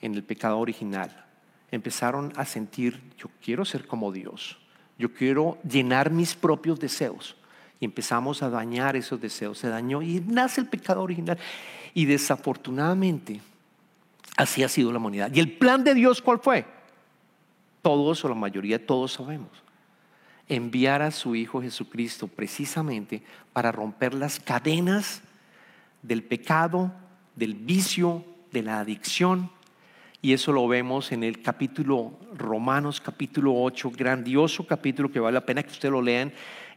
en 0.00 0.14
el 0.14 0.22
pecado 0.22 0.60
original 0.60 1.23
empezaron 1.70 2.32
a 2.36 2.44
sentir, 2.44 3.00
yo 3.18 3.30
quiero 3.42 3.64
ser 3.64 3.86
como 3.86 4.12
Dios, 4.12 4.58
yo 4.98 5.12
quiero 5.12 5.58
llenar 5.68 6.10
mis 6.10 6.34
propios 6.34 6.78
deseos. 6.78 7.36
Y 7.80 7.84
empezamos 7.84 8.42
a 8.42 8.50
dañar 8.50 8.96
esos 8.96 9.20
deseos, 9.20 9.58
se 9.58 9.68
dañó 9.68 10.00
y 10.00 10.20
nace 10.20 10.60
el 10.60 10.68
pecado 10.68 11.02
original. 11.02 11.38
Y 11.92 12.04
desafortunadamente, 12.06 13.40
así 14.36 14.62
ha 14.62 14.68
sido 14.68 14.92
la 14.92 14.98
humanidad. 14.98 15.32
¿Y 15.34 15.40
el 15.40 15.52
plan 15.52 15.84
de 15.84 15.94
Dios 15.94 16.22
cuál 16.22 16.38
fue? 16.38 16.66
Todos 17.82 18.24
o 18.24 18.28
la 18.28 18.34
mayoría, 18.34 18.84
todos 18.84 19.12
sabemos. 19.12 19.50
Enviar 20.48 21.02
a 21.02 21.10
su 21.10 21.34
Hijo 21.34 21.60
Jesucristo 21.62 22.28
precisamente 22.28 23.22
para 23.52 23.72
romper 23.72 24.14
las 24.14 24.38
cadenas 24.38 25.22
del 26.02 26.22
pecado, 26.22 26.92
del 27.34 27.54
vicio, 27.54 28.24
de 28.52 28.62
la 28.62 28.78
adicción, 28.80 29.50
y 30.24 30.32
eso 30.32 30.52
lo 30.52 30.66
vemos 30.66 31.12
en 31.12 31.22
el 31.22 31.42
capítulo 31.42 32.14
Romanos, 32.34 32.98
capítulo 32.98 33.52
8, 33.54 33.92
grandioso 33.94 34.66
capítulo 34.66 35.12
que 35.12 35.20
vale 35.20 35.34
la 35.34 35.44
pena 35.44 35.62
que 35.62 35.72
usted 35.72 35.90
lo 35.90 36.00
lean. 36.00 36.32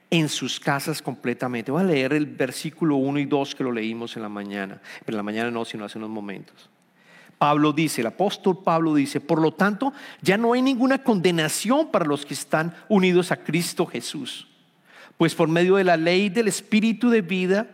en 0.09 0.27
sus 0.27 0.59
casas 0.59 1.01
completamente. 1.01 1.71
Voy 1.71 1.81
a 1.81 1.85
leer 1.85 2.11
el 2.11 2.25
versículo 2.25 2.97
1 2.97 3.19
y 3.19 3.25
2 3.25 3.55
que 3.55 3.63
lo 3.63 3.71
leímos 3.71 4.17
en 4.17 4.23
la 4.23 4.27
mañana, 4.27 4.81
pero 5.05 5.15
en 5.15 5.17
la 5.19 5.23
mañana 5.23 5.49
no, 5.49 5.63
sino 5.63 5.85
hace 5.85 5.97
unos 5.97 6.09
momentos. 6.09 6.69
Pablo 7.37 7.71
dice, 7.71 8.01
el 8.01 8.07
apóstol 8.07 8.63
Pablo 8.65 8.93
dice, 8.93 9.21
por 9.21 9.41
lo 9.41 9.53
tanto, 9.53 9.93
ya 10.21 10.37
no 10.37 10.51
hay 10.51 10.61
ninguna 10.61 11.01
condenación 11.01 11.89
para 11.89 12.03
los 12.03 12.25
que 12.25 12.33
están 12.33 12.75
unidos 12.89 13.31
a 13.31 13.37
Cristo 13.37 13.85
Jesús. 13.85 14.49
Pues 15.17 15.35
por 15.35 15.47
medio 15.47 15.77
de 15.77 15.85
la 15.85 15.95
ley 15.95 16.27
del 16.27 16.49
Espíritu 16.49 17.09
de 17.09 17.21
vida, 17.21 17.67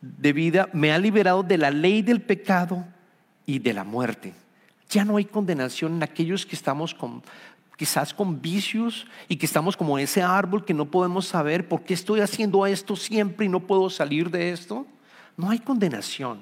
de 0.00 0.32
vida, 0.32 0.70
me 0.72 0.90
ha 0.90 0.98
liberado 0.98 1.42
de 1.42 1.58
la 1.58 1.70
ley 1.70 2.00
del 2.00 2.22
pecado 2.22 2.86
y 3.44 3.58
de 3.58 3.74
la 3.74 3.84
muerte. 3.84 4.32
Ya 4.92 5.06
no 5.06 5.16
hay 5.16 5.24
condenación 5.24 5.94
en 5.94 6.02
aquellos 6.02 6.44
que 6.44 6.54
estamos 6.54 6.94
con, 6.94 7.22
quizás 7.78 8.12
con 8.12 8.42
vicios 8.42 9.06
y 9.26 9.36
que 9.36 9.46
estamos 9.46 9.74
como 9.74 9.98
ese 9.98 10.20
árbol 10.22 10.66
que 10.66 10.74
no 10.74 10.90
podemos 10.90 11.26
saber 11.26 11.66
por 11.66 11.82
qué 11.82 11.94
estoy 11.94 12.20
haciendo 12.20 12.66
esto 12.66 12.94
siempre 12.94 13.46
y 13.46 13.48
no 13.48 13.60
puedo 13.60 13.88
salir 13.88 14.30
de 14.30 14.52
esto. 14.52 14.86
No 15.38 15.48
hay 15.48 15.60
condenación. 15.60 16.40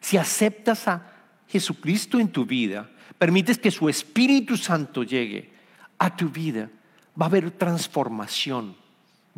Si 0.00 0.16
aceptas 0.16 0.88
a 0.88 1.06
Jesucristo 1.48 2.18
en 2.18 2.28
tu 2.28 2.46
vida, 2.46 2.88
permites 3.18 3.58
que 3.58 3.70
su 3.70 3.90
Espíritu 3.90 4.56
Santo 4.56 5.02
llegue 5.02 5.52
a 5.98 6.16
tu 6.16 6.30
vida, 6.30 6.70
va 7.20 7.26
a 7.26 7.28
haber 7.28 7.50
transformación, 7.50 8.74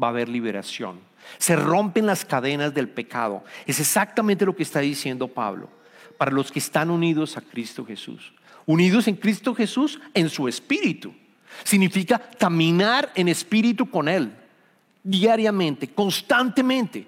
va 0.00 0.06
a 0.06 0.10
haber 0.10 0.28
liberación. 0.28 1.00
Se 1.38 1.56
rompen 1.56 2.06
las 2.06 2.24
cadenas 2.24 2.72
del 2.72 2.88
pecado. 2.88 3.42
Es 3.66 3.80
exactamente 3.80 4.46
lo 4.46 4.54
que 4.54 4.62
está 4.62 4.78
diciendo 4.78 5.26
Pablo 5.26 5.68
para 6.18 6.30
los 6.30 6.52
que 6.52 6.60
están 6.60 6.90
unidos 6.90 7.36
a 7.36 7.40
Cristo 7.40 7.84
Jesús. 7.84 8.32
Unidos 8.66 9.08
en 9.08 9.16
Cristo 9.16 9.54
Jesús 9.54 10.00
en 10.12 10.28
su 10.28 10.48
espíritu. 10.48 11.12
Significa 11.62 12.18
caminar 12.38 13.12
en 13.14 13.28
espíritu 13.28 13.88
con 13.88 14.08
Él 14.08 14.32
diariamente, 15.02 15.88
constantemente, 15.88 17.06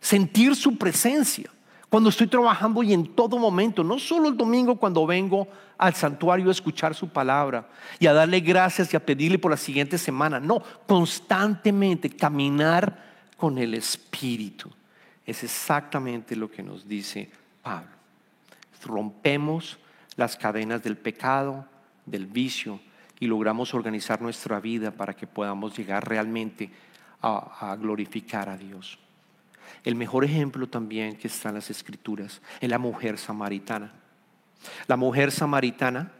sentir 0.00 0.54
su 0.54 0.76
presencia 0.76 1.50
cuando 1.92 2.08
estoy 2.08 2.26
trabajando 2.26 2.82
y 2.82 2.94
en 2.94 3.14
todo 3.14 3.36
momento, 3.36 3.84
no 3.84 3.98
solo 3.98 4.30
el 4.30 4.34
domingo 4.34 4.76
cuando 4.76 5.06
vengo 5.06 5.46
al 5.76 5.94
santuario 5.94 6.48
a 6.48 6.52
escuchar 6.52 6.94
su 6.94 7.10
palabra 7.10 7.68
y 7.98 8.06
a 8.06 8.14
darle 8.14 8.40
gracias 8.40 8.94
y 8.94 8.96
a 8.96 9.04
pedirle 9.04 9.38
por 9.38 9.50
la 9.50 9.58
siguiente 9.58 9.98
semana, 9.98 10.40
no, 10.40 10.62
constantemente 10.86 12.08
caminar 12.08 13.12
con 13.36 13.58
el 13.58 13.74
Espíritu. 13.74 14.70
Es 15.26 15.44
exactamente 15.44 16.34
lo 16.34 16.50
que 16.50 16.62
nos 16.62 16.88
dice 16.88 17.28
Pablo. 17.62 17.90
Rompemos 18.84 19.76
las 20.16 20.36
cadenas 20.36 20.82
del 20.82 20.96
pecado, 20.96 21.66
del 22.06 22.26
vicio 22.26 22.80
y 23.20 23.26
logramos 23.26 23.72
organizar 23.74 24.20
nuestra 24.20 24.60
vida 24.60 24.90
para 24.90 25.14
que 25.14 25.26
podamos 25.26 25.76
llegar 25.76 26.08
realmente 26.08 26.70
a, 27.22 27.76
glorificar 27.80 28.48
a 28.48 28.56
Dios. 28.56 28.98
El 29.84 29.94
mejor 29.94 30.24
ejemplo 30.24 30.68
también 30.68 31.16
que 31.16 31.28
está 31.28 31.50
en 31.50 31.56
las 31.56 31.70
escrituras 31.70 32.42
es 32.60 32.68
la 32.68 32.78
mujer 32.78 33.18
samaritana. 33.18 33.92
La 34.86 34.96
mujer 34.96 35.30
samaritana, 35.30 36.12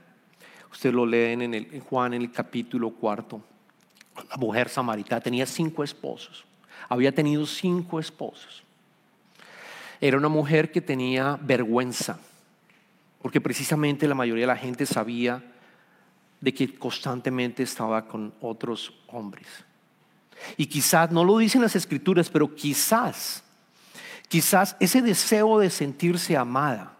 usted 0.71 0.93
lo 0.93 1.05
leen 1.05 1.43
en, 1.43 1.55
el, 1.55 1.81
Juan 1.81 2.15
en 2.15 2.23
el 2.23 2.31
capítulo 2.31 2.91
cuarto, 2.91 3.43
la 4.31 4.37
mujer 4.37 4.69
samaritana 4.69 5.21
tenía 5.21 5.47
cinco 5.47 5.83
esposos, 5.83 6.45
había 6.89 7.13
tenido 7.13 7.47
cinco 7.47 7.99
esposos. 7.99 8.63
Era 10.01 10.17
una 10.17 10.29
mujer 10.29 10.71
que 10.71 10.81
tenía 10.81 11.39
vergüenza, 11.41 12.19
porque 13.23 13.41
precisamente 13.41 14.09
la 14.09 14.15
mayoría 14.15 14.43
de 14.43 14.53
la 14.53 14.57
gente 14.57 14.85
sabía 14.85 15.43
de 16.41 16.53
que 16.53 16.75
constantemente 16.75 17.63
estaba 17.63 18.07
con 18.07 18.35
otros 18.41 18.93
hombres. 19.07 19.47
Y 20.57 20.67
quizás, 20.67 21.13
no 21.13 21.25
lo 21.25 21.39
dicen 21.39 21.63
las 21.63 21.77
escrituras, 21.77 22.29
pero 22.29 22.55
quizás 22.55 23.45
Quizás 24.33 24.77
ese 24.81 25.03
deseo 25.03 25.59
de 25.59 25.69
sentirse 25.69 26.39
amada, 26.39 26.95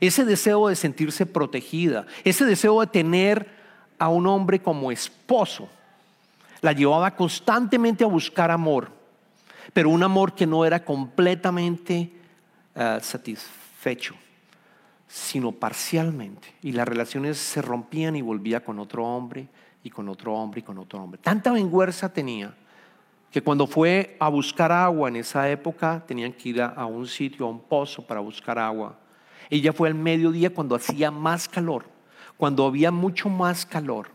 ese 0.00 0.24
deseo 0.24 0.66
de 0.66 0.74
sentirse 0.74 1.24
protegida, 1.24 2.04
ese 2.24 2.44
deseo 2.44 2.80
de 2.80 2.88
tener 2.88 3.48
a 3.96 4.08
un 4.08 4.26
hombre 4.26 4.60
como 4.60 4.90
esposo, 4.90 5.68
la 6.60 6.72
llevaba 6.72 7.14
constantemente 7.14 8.02
a 8.02 8.08
buscar 8.08 8.50
amor, 8.50 8.90
pero 9.72 9.88
un 9.90 10.02
amor 10.02 10.34
que 10.34 10.48
no 10.48 10.64
era 10.64 10.84
completamente 10.84 12.10
eh, 12.74 12.98
satisfecho, 13.02 14.16
sino 15.08 15.52
parcialmente. 15.52 16.54
Y 16.62 16.72
las 16.72 16.86
relaciones 16.86 17.38
se 17.38 17.62
rompían 17.62 18.14
y 18.14 18.22
volvía 18.22 18.62
con 18.62 18.78
otro 18.78 19.04
hombre 19.04 19.48
y 19.82 19.90
con 19.90 20.08
otro 20.08 20.34
hombre 20.34 20.60
y 20.60 20.62
con 20.62 20.78
otro 20.78 21.02
hombre. 21.02 21.18
Tanta 21.22 21.50
vergüenza 21.50 22.12
tenía 22.12 22.54
que 23.30 23.42
cuando 23.42 23.66
fue 23.66 24.16
a 24.20 24.28
buscar 24.28 24.70
agua 24.72 25.08
en 25.08 25.16
esa 25.16 25.50
época 25.50 26.04
tenían 26.06 26.32
que 26.32 26.50
ir 26.50 26.62
a, 26.62 26.86
un 26.86 27.06
sitio, 27.06 27.46
a 27.46 27.50
un 27.50 27.60
pozo 27.60 28.06
para 28.06 28.20
buscar 28.20 28.58
agua. 28.58 28.98
Ella 29.50 29.72
fue 29.72 29.88
al 29.88 29.94
mediodía 29.94 30.52
cuando 30.52 30.74
hacía 30.74 31.10
más 31.10 31.48
calor, 31.48 31.86
cuando 32.36 32.66
había 32.66 32.90
mucho 32.90 33.28
más 33.28 33.66
calor, 33.66 34.10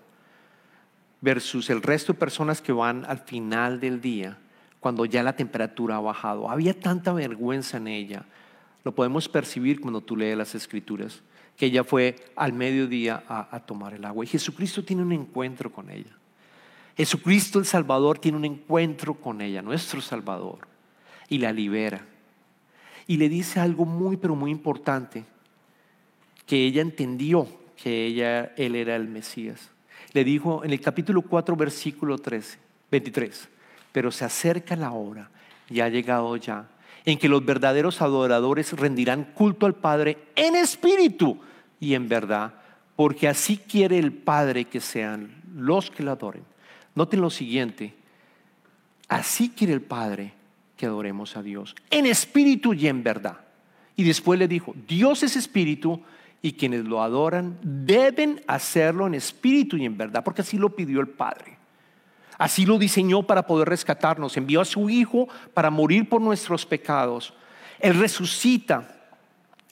versus 1.21 1.69
el 1.69 1.81
resto 1.81 2.13
de 2.13 2.19
personas 2.19 2.61
que 2.61 2.71
van 2.71 3.05
al 3.05 3.19
final 3.19 3.79
del 3.79 4.01
día, 4.01 4.37
cuando 4.79 5.05
ya 5.05 5.23
la 5.23 5.35
temperatura 5.35 5.97
ha 5.97 6.01
bajado. 6.01 6.49
Había 6.49 6.79
tanta 6.79 7.13
vergüenza 7.13 7.77
en 7.77 7.87
ella. 7.87 8.25
Lo 8.83 8.93
podemos 8.93 9.29
percibir 9.29 9.79
cuando 9.79 10.01
tú 10.01 10.15
lees 10.15 10.37
las 10.37 10.55
escrituras, 10.55 11.21
que 11.57 11.67
ella 11.67 11.83
fue 11.83 12.15
al 12.35 12.53
mediodía 12.53 13.23
a 13.27 13.59
tomar 13.59 13.93
el 13.93 14.05
agua. 14.05 14.25
Y 14.25 14.27
Jesucristo 14.27 14.83
tiene 14.83 15.03
un 15.03 15.11
encuentro 15.11 15.71
con 15.71 15.89
ella. 15.89 16.17
Jesucristo 16.95 17.59
el 17.59 17.65
Salvador 17.65 18.19
tiene 18.19 18.37
un 18.37 18.45
encuentro 18.45 19.15
con 19.15 19.41
ella, 19.41 19.61
nuestro 19.61 20.01
Salvador, 20.01 20.67
y 21.27 21.39
la 21.39 21.51
libera. 21.51 22.05
Y 23.07 23.17
le 23.17 23.29
dice 23.29 23.59
algo 23.59 23.85
muy, 23.85 24.17
pero 24.17 24.35
muy 24.35 24.51
importante, 24.51 25.25
que 26.45 26.65
ella 26.65 26.81
entendió 26.81 27.47
que 27.75 28.05
ella, 28.05 28.53
él 28.57 28.75
era 28.75 28.95
el 28.95 29.07
Mesías. 29.07 29.71
Le 30.13 30.23
dijo 30.23 30.63
en 30.63 30.71
el 30.71 30.81
capítulo 30.81 31.21
4, 31.23 31.55
versículo 31.55 32.17
13, 32.17 32.59
23, 32.91 33.49
pero 33.91 34.11
se 34.11 34.25
acerca 34.25 34.75
la 34.75 34.91
hora, 34.91 35.31
y 35.69 35.79
ha 35.79 35.89
llegado 35.89 36.35
ya, 36.37 36.69
en 37.05 37.17
que 37.17 37.29
los 37.29 37.43
verdaderos 37.45 38.01
adoradores 38.01 38.73
rendirán 38.73 39.25
culto 39.33 39.65
al 39.65 39.75
Padre 39.75 40.17
en 40.35 40.55
espíritu 40.55 41.37
y 41.79 41.95
en 41.95 42.07
verdad, 42.07 42.53
porque 42.95 43.27
así 43.27 43.57
quiere 43.57 43.99
el 43.99 44.13
Padre 44.13 44.65
que 44.65 44.79
sean 44.79 45.41
los 45.55 45.91
que 45.91 46.03
lo 46.03 46.11
adoren. 46.11 46.43
Noten 46.95 47.21
lo 47.21 47.29
siguiente, 47.29 47.93
así 49.07 49.49
quiere 49.49 49.73
el 49.73 49.81
Padre 49.81 50.33
que 50.77 50.85
adoremos 50.85 51.35
a 51.35 51.43
Dios, 51.43 51.75
en 51.89 52.05
espíritu 52.05 52.73
y 52.73 52.87
en 52.87 53.03
verdad. 53.03 53.37
Y 53.95 54.03
después 54.03 54.39
le 54.39 54.47
dijo, 54.47 54.73
Dios 54.87 55.23
es 55.23 55.35
espíritu 55.35 56.01
y 56.41 56.53
quienes 56.53 56.85
lo 56.85 57.01
adoran 57.01 57.57
deben 57.61 58.41
hacerlo 58.47 59.07
en 59.07 59.13
espíritu 59.13 59.77
y 59.77 59.85
en 59.85 59.97
verdad, 59.97 60.23
porque 60.23 60.41
así 60.41 60.57
lo 60.57 60.75
pidió 60.75 60.99
el 60.99 61.07
Padre. 61.07 61.52
Así 62.37 62.65
lo 62.65 62.77
diseñó 62.77 63.23
para 63.23 63.45
poder 63.45 63.69
rescatarnos. 63.69 64.37
Envió 64.37 64.61
a 64.61 64.65
su 64.65 64.89
Hijo 64.89 65.27
para 65.53 65.69
morir 65.69 66.09
por 66.09 66.21
nuestros 66.21 66.65
pecados. 66.65 67.33
Él 67.79 67.99
resucita 67.99 68.87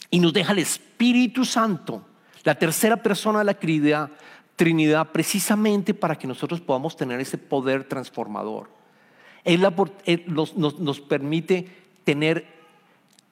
y 0.09 0.19
nos 0.19 0.33
deja 0.33 0.51
el 0.51 0.59
Espíritu 0.59 1.45
Santo, 1.45 2.05
la 2.43 2.55
tercera 2.55 2.97
persona 2.97 3.39
de 3.39 3.45
la 3.45 3.53
Trinidad, 3.53 4.09
Trinidad 4.55 5.07
precisamente 5.11 5.93
para 5.93 6.17
que 6.17 6.27
nosotros 6.27 6.61
podamos 6.61 6.95
tener 6.95 7.19
ese 7.19 7.37
poder 7.37 7.85
transformador. 7.85 8.69
Él, 9.43 9.65
nos, 10.27 10.99
permite 11.01 11.67
tener, 12.03 12.45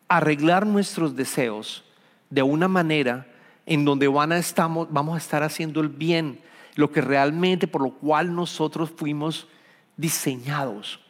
arreglar 0.07 0.65
nuestros 0.65 1.15
deseos 1.15 1.83
de 2.29 2.41
una 2.41 2.67
manera 2.67 3.27
en 3.65 3.85
donde 3.85 4.07
van 4.07 4.31
a 4.31 4.37
estamos, 4.37 4.87
vamos 4.89 5.15
a 5.15 5.19
estar 5.19 5.43
haciendo 5.43 5.81
el 5.81 5.89
bien, 5.89 6.39
lo 6.79 6.89
que 6.93 7.01
realmente 7.01 7.67
por 7.67 7.81
lo 7.81 7.91
cual 7.91 8.33
nosotros 8.33 8.89
fuimos 8.89 9.49
diseñados 9.97 11.01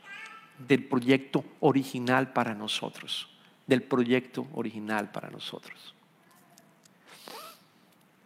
del 0.68 0.84
proyecto 0.84 1.46
original 1.60 2.34
para 2.34 2.56
nosotros, 2.56 3.30
del 3.68 3.84
proyecto 3.84 4.48
original 4.54 5.12
para 5.12 5.30
nosotros. 5.30 5.94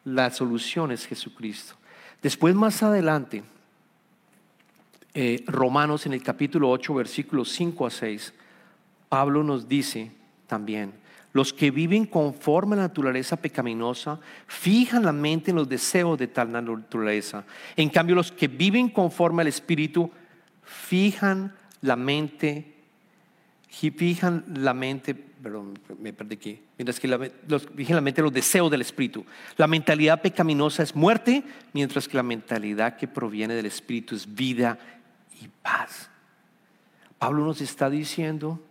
La 0.05 0.31
solución 0.31 0.93
es 0.93 1.05
Jesucristo. 1.05 1.75
Después 2.21 2.55
más 2.55 2.81
adelante, 2.81 3.43
eh, 5.13 5.43
Romanos 5.45 6.05
en 6.05 6.13
el 6.13 6.23
capítulo 6.23 6.69
8, 6.69 6.93
versículos 6.93 7.49
5 7.51 7.85
a 7.85 7.89
6, 7.89 8.33
Pablo 9.09 9.43
nos 9.43 9.67
dice 9.67 10.13
también, 10.47 10.93
los 11.33 11.51
que 11.51 11.71
viven 11.71 12.05
conforme 12.05 12.75
a 12.75 12.77
la 12.77 12.83
naturaleza 12.83 13.37
pecaminosa 13.37 14.19
fijan 14.47 15.03
la 15.03 15.11
mente 15.11 15.51
en 15.51 15.57
los 15.57 15.67
deseos 15.67 16.17
de 16.17 16.27
tal 16.27 16.51
naturaleza. 16.51 17.43
En 17.75 17.89
cambio, 17.89 18.15
los 18.15 18.31
que 18.31 18.47
viven 18.47 18.89
conforme 18.89 19.41
al 19.41 19.47
Espíritu 19.47 20.11
fijan 20.63 21.53
la 21.81 21.95
mente 21.95 22.73
fijan 23.91 24.45
la 24.55 24.73
mente, 24.73 25.15
perdón, 25.15 25.77
me 25.99 26.13
perdí 26.13 26.35
aquí, 26.35 26.59
mientras 26.77 26.99
que 26.99 27.07
los, 27.07 27.67
fijan 27.75 27.95
la 27.95 28.01
mente 28.01 28.21
los 28.21 28.31
deseos 28.31 28.69
del 28.69 28.81
espíritu. 28.81 29.25
La 29.57 29.67
mentalidad 29.67 30.21
pecaminosa 30.21 30.83
es 30.83 30.95
muerte, 30.95 31.43
mientras 31.73 32.07
que 32.07 32.17
la 32.17 32.23
mentalidad 32.23 32.97
que 32.97 33.07
proviene 33.07 33.55
del 33.55 33.65
espíritu 33.65 34.15
es 34.15 34.33
vida 34.33 34.77
y 35.41 35.47
paz. 35.47 36.09
Pablo 37.17 37.45
nos 37.45 37.61
está 37.61 37.89
diciendo, 37.89 38.61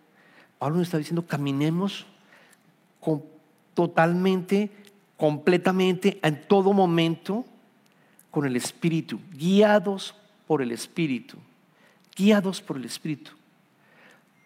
Pablo 0.58 0.76
nos 0.76 0.86
está 0.86 0.98
diciendo, 0.98 1.26
caminemos 1.26 2.06
totalmente, 3.74 4.70
completamente, 5.16 6.18
en 6.22 6.42
todo 6.46 6.72
momento, 6.72 7.44
con 8.30 8.46
el 8.46 8.56
Espíritu, 8.56 9.20
guiados 9.32 10.14
por 10.46 10.62
el 10.62 10.72
Espíritu, 10.72 11.36
guiados 12.16 12.60
por 12.60 12.76
el 12.76 12.84
Espíritu, 12.84 13.32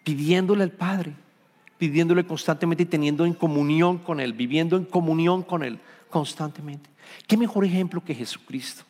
pidiéndole 0.03 0.63
al 0.63 0.71
Padre, 0.71 1.13
pidiéndole 1.77 2.25
constantemente 2.25 2.83
y 2.83 2.87
teniendo 2.87 3.25
en 3.25 3.33
comunión 3.33 3.97
con 3.97 4.19
Él, 4.19 4.33
viviendo 4.33 4.77
en 4.77 4.85
comunión 4.85 5.43
con 5.43 5.63
Él 5.63 5.79
constantemente. 6.09 6.89
¿Qué 7.27 7.37
mejor 7.37 7.65
ejemplo 7.65 8.03
que 8.03 8.13
Jesucristo? 8.13 8.83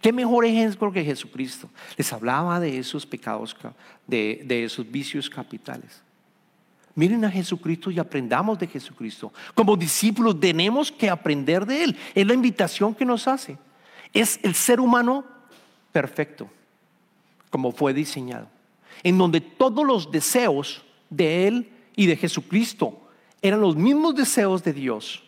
¿Qué 0.00 0.12
mejor 0.12 0.44
ejemplo 0.44 0.92
que 0.92 1.04
Jesucristo? 1.04 1.68
Les 1.96 2.12
hablaba 2.12 2.60
de 2.60 2.78
esos 2.78 3.06
pecados, 3.06 3.56
de, 4.06 4.42
de 4.44 4.64
esos 4.64 4.90
vicios 4.90 5.30
capitales. 5.30 6.02
Miren 6.96 7.26
a 7.26 7.30
Jesucristo 7.30 7.90
y 7.90 7.98
aprendamos 7.98 8.58
de 8.58 8.66
Jesucristo. 8.66 9.32
Como 9.54 9.76
discípulos 9.76 10.40
tenemos 10.40 10.90
que 10.90 11.10
aprender 11.10 11.66
de 11.66 11.84
Él. 11.84 11.96
Es 12.14 12.26
la 12.26 12.32
invitación 12.32 12.94
que 12.94 13.04
nos 13.04 13.28
hace. 13.28 13.58
Es 14.14 14.40
el 14.42 14.54
ser 14.54 14.80
humano 14.80 15.22
perfecto, 15.92 16.48
como 17.50 17.70
fue 17.70 17.92
diseñado. 17.92 18.48
En 19.02 19.18
donde 19.18 19.42
todos 19.42 19.86
los 19.86 20.10
deseos 20.10 20.82
de 21.10 21.46
Él 21.46 21.70
y 21.94 22.06
de 22.06 22.16
Jesucristo 22.16 22.98
eran 23.42 23.60
los 23.60 23.76
mismos 23.76 24.14
deseos 24.14 24.64
de 24.64 24.72
Dios 24.72 25.22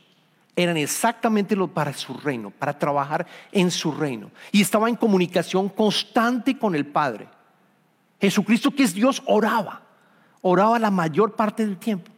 eran 0.56 0.76
exactamente 0.76 1.54
lo 1.54 1.68
para 1.68 1.92
su 1.92 2.14
reino, 2.14 2.50
para 2.50 2.76
trabajar 2.76 3.26
en 3.52 3.70
su 3.70 3.92
reino. 3.92 4.32
Y 4.50 4.60
estaba 4.60 4.88
en 4.88 4.96
comunicación 4.96 5.68
constante 5.68 6.58
con 6.58 6.74
el 6.74 6.84
Padre. 6.84 7.28
Jesucristo, 8.20 8.72
que 8.72 8.82
es 8.82 8.92
Dios, 8.92 9.22
oraba. 9.26 9.87
Oraba 10.42 10.78
la 10.78 10.90
mayor 10.90 11.34
parte 11.34 11.66
del 11.66 11.78
tiempo. 11.78 12.10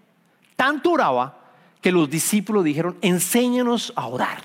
Tanto 0.56 0.92
oraba 0.92 1.38
que 1.80 1.92
los 1.92 2.08
discípulos 2.10 2.64
dijeron, 2.64 2.98
enséñanos 3.00 3.92
a 3.96 4.06
orar. 4.06 4.44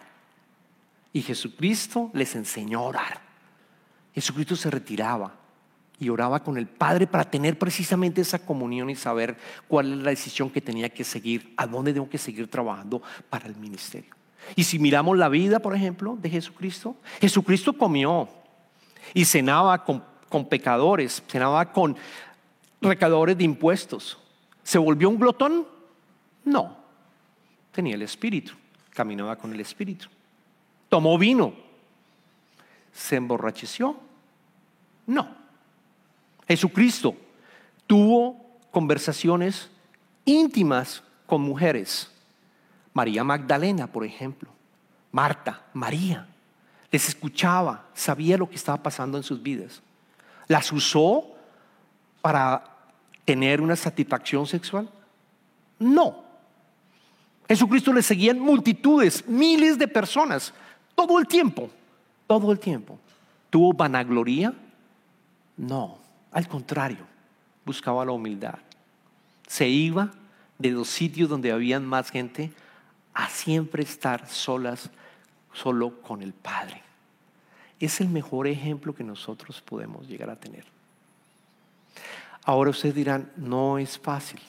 Y 1.11 1.21
Jesucristo 1.21 2.09
les 2.13 2.35
enseñó 2.35 2.79
a 2.79 2.83
orar. 2.83 3.21
Jesucristo 4.13 4.55
se 4.55 4.69
retiraba 4.69 5.33
y 5.99 6.09
oraba 6.09 6.43
con 6.43 6.57
el 6.57 6.67
Padre 6.67 7.07
para 7.07 7.29
tener 7.29 7.57
precisamente 7.57 8.21
esa 8.21 8.39
comunión 8.39 8.89
y 8.89 8.95
saber 8.95 9.38
cuál 9.67 9.93
es 9.93 9.99
la 9.99 10.09
decisión 10.09 10.49
que 10.49 10.61
tenía 10.61 10.89
que 10.89 11.03
seguir, 11.03 11.53
a 11.57 11.67
dónde 11.67 11.93
tengo 11.93 12.09
que 12.09 12.17
seguir 12.17 12.49
trabajando 12.49 13.01
para 13.29 13.47
el 13.47 13.55
ministerio. 13.55 14.13
Y 14.55 14.63
si 14.63 14.77
miramos 14.77 15.17
la 15.17 15.29
vida, 15.29 15.59
por 15.59 15.75
ejemplo, 15.75 16.17
de 16.21 16.29
Jesucristo, 16.29 16.95
Jesucristo 17.19 17.73
comió 17.73 18.29
y 19.13 19.25
cenaba 19.25 19.83
con, 19.83 20.03
con 20.29 20.47
pecadores, 20.47 21.23
cenaba 21.27 21.71
con 21.71 21.97
recaudadores 22.85 23.37
de 23.37 23.43
impuestos. 23.43 24.17
¿Se 24.63 24.77
volvió 24.77 25.09
un 25.09 25.19
glotón? 25.19 25.67
No, 26.43 26.77
tenía 27.71 27.95
el 27.95 28.01
Espíritu, 28.01 28.53
caminaba 28.91 29.35
con 29.35 29.53
el 29.53 29.59
Espíritu. 29.59 30.07
Tomó 30.89 31.17
vino, 31.17 31.53
se 32.91 33.15
emborracheció? 33.15 33.99
No 35.07 35.45
Jesucristo 36.47 37.15
tuvo 37.87 38.59
conversaciones 38.71 39.69
íntimas 40.25 41.03
con 41.25 41.41
mujeres. 41.41 42.11
María 42.93 43.23
Magdalena, 43.23 43.87
por 43.87 44.05
ejemplo. 44.05 44.49
Marta, 45.11 45.65
María. 45.73 46.27
Les 46.91 47.09
escuchaba, 47.09 47.85
sabía 47.93 48.37
lo 48.37 48.49
que 48.49 48.55
estaba 48.55 48.81
pasando 48.81 49.17
en 49.17 49.23
sus 49.23 49.41
vidas. 49.41 49.81
¿Las 50.47 50.71
usó 50.71 51.35
para 52.21 52.74
tener 53.25 53.59
una 53.59 53.75
satisfacción 53.75 54.45
sexual? 54.45 54.89
No. 55.79 56.23
Jesucristo 57.47 57.91
le 57.91 58.01
seguían 58.01 58.39
multitudes, 58.39 59.27
miles 59.27 59.77
de 59.77 59.88
personas, 59.88 60.53
todo 60.95 61.19
el 61.19 61.27
tiempo, 61.27 61.69
todo 62.27 62.51
el 62.51 62.59
tiempo. 62.59 62.97
¿Tuvo 63.49 63.73
vanagloria? 63.73 64.53
No. 65.57 65.97
Al 66.31 66.47
contrario, 66.47 67.05
buscaba 67.65 68.05
la 68.05 68.11
humildad. 68.11 68.59
Se 69.47 69.67
iba 69.67 70.11
de 70.57 70.71
los 70.71 70.89
sitios 70.89 71.29
donde 71.29 71.51
habían 71.51 71.85
más 71.85 72.09
gente 72.09 72.51
a 73.13 73.29
siempre 73.29 73.83
estar 73.83 74.27
solas, 74.27 74.89
solo 75.53 76.01
con 76.01 76.21
el 76.21 76.33
Padre. 76.33 76.81
Es 77.79 78.01
el 78.01 78.09
mejor 78.09 78.47
ejemplo 78.47 78.93
que 78.93 79.03
nosotros 79.03 79.61
podemos 79.61 80.07
llegar 80.07 80.29
a 80.29 80.35
tener. 80.35 80.74
Ahora 82.45 82.69
ustedes 82.69 82.95
dirán, 82.95 83.31
no 83.36 83.77
es 83.77 83.97
fácil. 83.97 84.39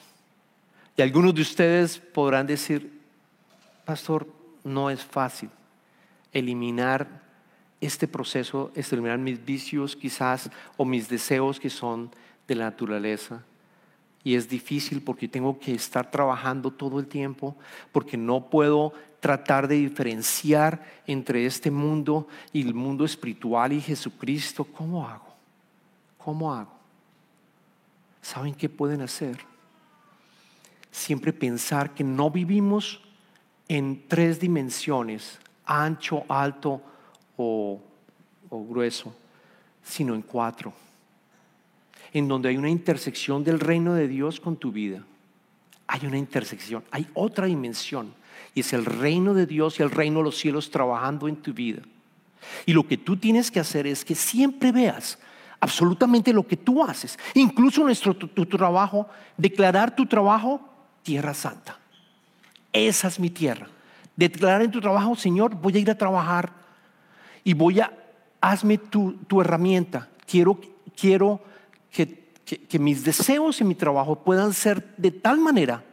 Y 0.95 1.01
algunos 1.01 1.35
de 1.35 1.41
ustedes 1.41 1.97
podrán 1.97 2.47
decir, 2.47 3.01
pastor, 3.85 4.27
no 4.63 4.89
es 4.89 5.03
fácil 5.03 5.49
eliminar 6.31 7.27
este 7.79 8.07
proceso 8.07 8.71
es 8.75 8.91
eliminar 8.91 9.19
mis 9.19 9.43
vicios 9.43 9.95
quizás 9.95 10.49
o 10.77 10.85
mis 10.85 11.07
deseos 11.07 11.59
que 11.59 11.69
son 11.69 12.09
de 12.47 12.55
la 12.55 12.65
naturaleza. 12.65 13.43
Y 14.23 14.35
es 14.35 14.49
difícil 14.49 15.01
porque 15.01 15.27
tengo 15.27 15.59
que 15.59 15.73
estar 15.73 16.09
trabajando 16.09 16.71
todo 16.71 16.99
el 16.99 17.07
tiempo, 17.07 17.55
porque 17.91 18.17
no 18.17 18.49
puedo 18.49 18.93
tratar 19.19 19.67
de 19.67 19.75
diferenciar 19.75 20.83
entre 21.05 21.45
este 21.45 21.71
mundo 21.71 22.27
y 22.51 22.61
el 22.61 22.73
mundo 22.73 23.05
espiritual 23.05 23.73
y 23.73 23.81
Jesucristo. 23.81 24.65
¿Cómo 24.65 25.07
hago? 25.07 25.35
¿Cómo 26.17 26.53
hago? 26.53 26.76
¿Saben 28.27 28.53
qué 28.55 28.67
pueden 28.67 28.99
hacer? 28.99 29.37
Siempre 30.91 31.31
pensar 31.31 31.93
que 31.93 32.03
no 32.03 32.29
vivimos 32.29 32.99
en 33.69 34.03
tres 34.09 34.37
dimensiones, 34.37 35.39
ancho, 35.65 36.25
alto, 36.27 36.81
o, 37.37 37.81
grueso, 38.51 39.15
sino 39.81 40.13
en 40.13 40.23
cuatro, 40.23 40.73
en 42.11 42.27
donde 42.27 42.49
hay 42.49 42.57
una 42.57 42.69
intersección 42.69 43.45
del 43.45 43.61
reino 43.61 43.93
de 43.93 44.09
Dios 44.09 44.41
con 44.41 44.57
tu 44.57 44.73
vida. 44.73 45.05
Hay 45.87 46.05
una 46.05 46.17
intersección, 46.17 46.83
hay 46.91 47.07
otra 47.13 47.45
dimensión, 47.45 48.13
y 48.53 48.59
es 48.59 48.73
el 48.73 48.83
reino 48.83 49.33
de 49.33 49.45
Dios 49.45 49.79
y 49.79 49.83
el 49.83 49.91
reino 49.91 50.17
de 50.17 50.25
los 50.25 50.37
cielos 50.37 50.69
trabajando 50.69 51.29
en 51.29 51.37
tu 51.37 51.53
vida. 51.53 51.81
Y 52.65 52.73
lo 52.73 52.85
que 52.85 52.97
tú 52.97 53.15
tienes 53.15 53.49
que 53.49 53.61
hacer 53.61 53.87
es 53.87 54.03
que 54.03 54.15
siempre 54.15 54.73
veas 54.73 55.17
absolutamente 55.59 56.33
lo 56.33 56.47
que 56.47 56.57
tú 56.57 56.83
haces, 56.83 57.17
incluso 57.33 57.83
nuestro 57.83 58.15
tu 58.15 58.45
trabajo, 58.45 59.07
declarar 59.37 59.95
tu 59.95 60.05
trabajo 60.05 60.61
tierra 61.03 61.33
santa. 61.33 61.79
Esa 62.73 63.07
es 63.07 63.19
mi 63.19 63.29
tierra. 63.29 63.67
Declarar 64.15 64.61
en 64.61 64.71
tu 64.71 64.81
trabajo, 64.81 65.15
Señor, 65.15 65.55
voy 65.55 65.77
a 65.77 65.79
ir 65.79 65.89
a 65.89 65.97
trabajar 65.97 66.51
y 67.43 67.53
voy 67.53 67.79
a, 67.79 67.93
hazme 68.41 68.77
tu, 68.77 69.15
herramienta. 69.39 70.09
Quiero, 70.25 70.59
quiero 70.99 71.39
que, 71.91 72.33
que, 72.45 72.79
mis 72.79 73.03
deseos 73.03 73.61
en 73.61 73.67
mi 73.67 73.75
trabajo 73.75 74.23
puedan 74.23 74.53
ser 74.53 74.95
de 74.97 75.11
tal 75.11 75.39
manera 75.39 75.83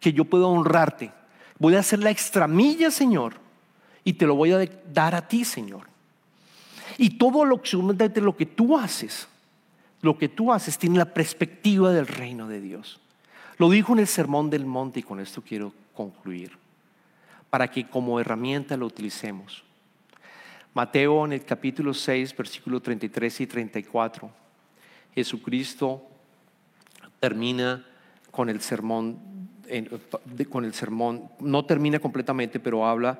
que 0.00 0.12
yo 0.12 0.24
pueda 0.24 0.46
honrarte. 0.46 1.12
Voy 1.58 1.74
a 1.74 1.80
hacer 1.80 1.98
la 1.98 2.10
extramilla, 2.10 2.90
Señor, 2.90 3.34
y 4.04 4.14
te 4.14 4.26
lo 4.26 4.36
voy 4.36 4.52
a 4.52 4.64
dar 4.92 5.14
a 5.14 5.28
ti, 5.28 5.44
Señor. 5.44 5.91
Y 7.02 7.18
todo 7.18 7.44
lo 7.44 7.60
que, 7.60 8.20
lo 8.20 8.36
que 8.36 8.46
tú 8.46 8.78
haces, 8.78 9.26
lo 10.02 10.16
que 10.16 10.28
tú 10.28 10.52
haces 10.52 10.78
tiene 10.78 10.98
la 10.98 11.12
perspectiva 11.12 11.90
del 11.90 12.06
reino 12.06 12.46
de 12.46 12.60
Dios. 12.60 13.00
Lo 13.58 13.68
dijo 13.70 13.92
en 13.92 13.98
el 13.98 14.06
Sermón 14.06 14.50
del 14.50 14.66
Monte 14.66 15.00
y 15.00 15.02
con 15.02 15.18
esto 15.18 15.42
quiero 15.42 15.72
concluir, 15.96 16.56
para 17.50 17.66
que 17.66 17.88
como 17.88 18.20
herramienta 18.20 18.76
lo 18.76 18.86
utilicemos. 18.86 19.64
Mateo 20.74 21.24
en 21.24 21.32
el 21.32 21.44
capítulo 21.44 21.92
6, 21.92 22.36
versículo 22.36 22.78
33 22.78 23.40
y 23.40 23.46
34, 23.48 24.30
Jesucristo 25.12 26.06
termina 27.18 27.84
con 28.30 28.48
el 28.48 28.60
sermón, 28.60 29.18
con 30.48 30.64
el 30.64 30.72
sermón, 30.72 31.28
no 31.40 31.64
termina 31.64 31.98
completamente, 31.98 32.60
pero 32.60 32.86
habla 32.86 33.18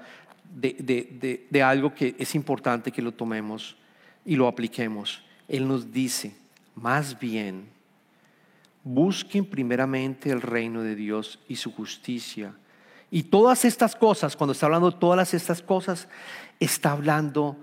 de, 0.54 1.46
de 1.48 1.62
algo 1.62 1.94
que 1.94 2.14
es 2.18 2.34
importante 2.34 2.92
que 2.92 3.02
lo 3.02 3.12
tomemos 3.12 3.76
y 4.24 4.36
lo 4.36 4.48
apliquemos. 4.48 5.22
Él 5.48 5.66
nos 5.66 5.92
dice, 5.92 6.34
más 6.74 7.18
bien, 7.18 7.66
busquen 8.84 9.44
primeramente 9.44 10.30
el 10.30 10.40
reino 10.40 10.82
de 10.82 10.94
Dios 10.94 11.38
y 11.48 11.56
su 11.56 11.72
justicia. 11.72 12.54
Y 13.10 13.24
todas 13.24 13.64
estas 13.64 13.94
cosas, 13.94 14.36
cuando 14.36 14.52
está 14.52 14.66
hablando 14.66 14.90
de 14.90 14.98
todas 14.98 15.34
estas 15.34 15.62
cosas, 15.62 16.08
está 16.58 16.92
hablando 16.92 17.56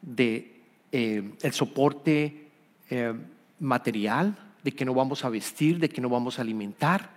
de 0.00 0.60
eh, 0.92 1.32
el 1.42 1.52
soporte 1.52 2.48
eh, 2.90 3.14
material, 3.60 4.36
de 4.62 4.72
que 4.72 4.84
no 4.84 4.94
vamos 4.94 5.24
a 5.24 5.28
vestir, 5.28 5.78
de 5.78 5.88
que 5.88 6.00
no 6.00 6.08
vamos 6.08 6.38
a 6.38 6.42
alimentar. 6.42 7.13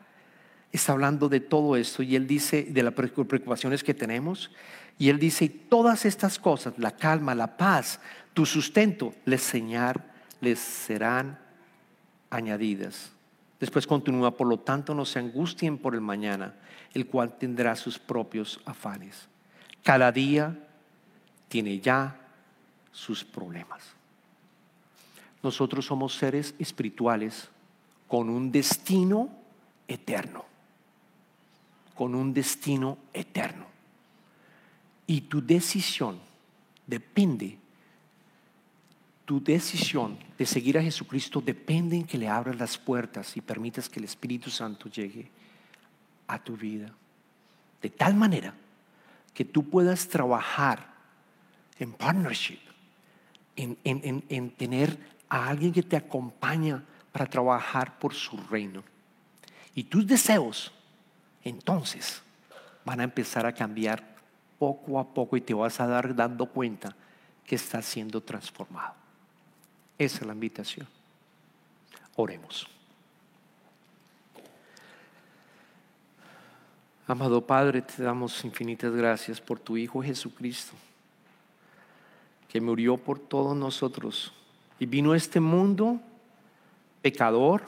Está 0.72 0.94
hablando 0.94 1.30
de 1.30 1.40
todo 1.40 1.76
esto 1.76 2.04
y 2.04 2.16
él 2.16 2.28
dice 2.28 2.64
de 2.64 2.84
las 2.84 2.94
preocupaciones 2.94 3.84
que 3.84 3.94
tenemos 3.94 4.52
y 5.00 5.10
él 5.10 5.20
dice 5.20 5.50
todas 5.50 6.06
estas 6.06 6.40
cosas, 6.40 6.74
la 6.78 6.96
calma, 6.96 7.36
la 7.36 7.58
paz, 7.58 8.00
tu 8.34 8.46
sustento, 8.46 9.14
les 9.26 9.42
señar, 9.42 10.14
les 10.42 10.60
serán 10.60 11.40
añadidas. 12.30 13.12
Después 13.60 13.88
continúa, 13.88 14.36
por 14.36 14.48
lo 14.48 14.60
tanto 14.60 14.94
no 14.94 15.06
se 15.06 15.20
angustien 15.20 15.78
por 15.78 15.96
el 15.96 16.02
mañana, 16.02 16.56
el 16.94 17.08
cual 17.08 17.38
tendrá 17.38 17.76
sus 17.76 17.98
propios 17.98 18.60
afanes. 18.66 19.28
Cada 19.84 20.12
día 20.12 20.58
tiene 21.48 21.80
ya 21.80 22.20
sus 22.92 23.24
problemas. 23.24 23.84
Nosotros 25.42 25.86
somos 25.86 26.16
seres 26.16 26.54
espirituales 26.60 27.50
con 28.08 28.30
un 28.30 28.52
destino 28.52 29.30
eterno, 29.88 30.46
con 31.98 32.16
un 32.16 32.34
destino 32.34 32.98
eterno. 33.14 33.66
Y 35.08 35.22
tu 35.22 35.46
decisión 35.46 36.20
depende 36.86 37.58
tu 39.28 39.44
decisión 39.44 40.18
de 40.38 40.46
seguir 40.46 40.78
a 40.78 40.82
Jesucristo 40.82 41.42
depende 41.42 41.98
en 41.98 42.06
que 42.06 42.18
le 42.18 42.30
abras 42.30 42.58
las 42.58 42.78
puertas 42.78 43.36
y 43.36 43.42
permitas 43.42 43.90
que 43.90 44.00
el 44.00 44.06
Espíritu 44.06 44.50
Santo 44.50 44.88
llegue 44.88 45.30
a 46.28 46.42
tu 46.42 46.56
vida. 46.56 46.94
De 47.82 47.90
tal 47.90 48.16
manera 48.16 48.54
que 49.34 49.44
tú 49.44 49.70
puedas 49.70 50.08
trabajar 50.08 50.94
en 51.78 51.92
partnership, 51.92 52.60
en, 53.58 53.78
en 53.84 54.50
tener 54.52 54.98
a 55.28 55.50
alguien 55.50 55.74
que 55.74 55.84
te 55.84 55.98
acompaña 55.98 56.82
para 57.12 57.26
trabajar 57.26 58.00
por 58.00 58.14
su 58.14 58.38
reino. 58.50 58.82
Y 59.76 59.84
tus 59.84 60.08
deseos, 60.08 60.72
entonces, 61.48 62.22
van 62.86 63.00
a 63.00 63.04
empezar 63.04 63.46
a 63.46 63.54
cambiar 63.54 64.04
poco 64.60 65.00
a 65.00 65.14
poco 65.14 65.38
y 65.38 65.42
te 65.42 65.54
vas 65.54 65.80
a 65.80 65.88
dar 65.88 66.16
dando 66.16 66.48
cuenta 66.48 66.96
que 67.46 67.56
estás 67.56 67.86
siendo 67.86 68.22
transformado. 68.22 68.94
Esa 69.98 70.20
es 70.20 70.28
la 70.28 70.34
invitación. 70.34 70.88
Oremos. 72.16 72.68
Amado 77.08 77.46
Padre, 77.46 77.82
te 77.82 78.04
damos 78.04 78.44
infinitas 78.44 78.92
gracias 78.92 79.40
por 79.40 79.60
tu 79.60 79.78
Hijo 79.78 80.04
Jesucristo, 80.04 80.74
que 82.50 82.60
murió 82.60 82.98
por 82.98 83.18
todos 83.18 83.56
nosotros 83.56 84.34
y 84.78 84.86
vino 84.86 85.14
a 85.14 85.18
este 85.18 85.40
mundo 85.40 86.02
pecador 87.02 87.64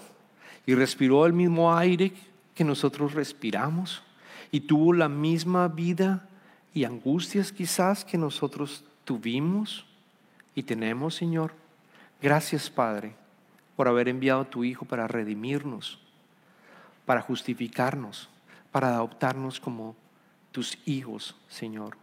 y 0.65 0.75
respiró 0.75 1.25
el 1.25 1.33
mismo 1.33 1.73
aire 1.73 2.11
que 2.59 2.65
nosotros 2.65 3.13
respiramos 3.13 4.03
y 4.51 4.59
tuvo 4.59 4.91
la 4.91 5.07
misma 5.07 5.69
vida 5.69 6.27
y 6.73 6.83
angustias 6.83 7.53
quizás 7.53 8.03
que 8.03 8.17
nosotros 8.17 8.83
tuvimos 9.05 9.85
y 10.55 10.63
tenemos, 10.63 11.15
Señor. 11.15 11.53
Gracias, 12.21 12.69
Padre, 12.69 13.15
por 13.77 13.87
haber 13.87 14.09
enviado 14.09 14.41
a 14.41 14.49
tu 14.49 14.65
Hijo 14.65 14.83
para 14.83 15.07
redimirnos, 15.07 15.99
para 17.05 17.21
justificarnos, 17.21 18.27
para 18.73 18.89
adoptarnos 18.89 19.61
como 19.61 19.95
tus 20.51 20.77
hijos, 20.85 21.37
Señor. 21.47 21.95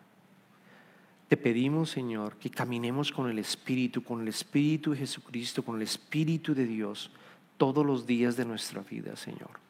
Te 1.29 1.37
pedimos, 1.37 1.91
Señor, 1.91 2.37
que 2.39 2.49
caminemos 2.49 3.13
con 3.13 3.29
el 3.29 3.39
Espíritu, 3.39 4.03
con 4.03 4.23
el 4.23 4.29
Espíritu 4.29 4.93
de 4.93 5.01
Jesucristo, 5.01 5.63
con 5.63 5.77
el 5.77 5.83
Espíritu 5.83 6.55
de 6.55 6.65
Dios 6.65 7.11
todos 7.59 7.85
los 7.85 8.07
días 8.07 8.39
de 8.39 8.47
nuestra 8.47 8.81
vida, 8.81 9.17
Señor. 9.17 9.66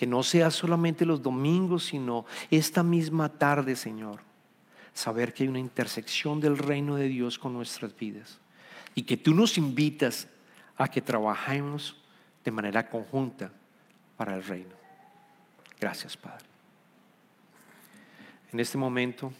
Que 0.00 0.06
no 0.06 0.22
sea 0.22 0.50
solamente 0.50 1.04
los 1.04 1.22
domingos, 1.22 1.84
sino 1.84 2.24
esta 2.50 2.82
misma 2.82 3.28
tarde, 3.28 3.76
Señor. 3.76 4.20
Saber 4.94 5.34
que 5.34 5.42
hay 5.42 5.50
una 5.50 5.58
intersección 5.58 6.40
del 6.40 6.56
reino 6.56 6.96
de 6.96 7.06
Dios 7.06 7.38
con 7.38 7.52
nuestras 7.52 7.94
vidas 7.94 8.38
y 8.94 9.02
que 9.02 9.18
tú 9.18 9.34
nos 9.34 9.58
invitas 9.58 10.26
a 10.78 10.88
que 10.88 11.02
trabajemos 11.02 11.98
de 12.42 12.50
manera 12.50 12.88
conjunta 12.88 13.52
para 14.16 14.34
el 14.34 14.42
reino. 14.42 14.74
Gracias, 15.78 16.16
Padre. 16.16 16.46
En 18.54 18.58
este 18.58 18.78
momento 18.78 19.34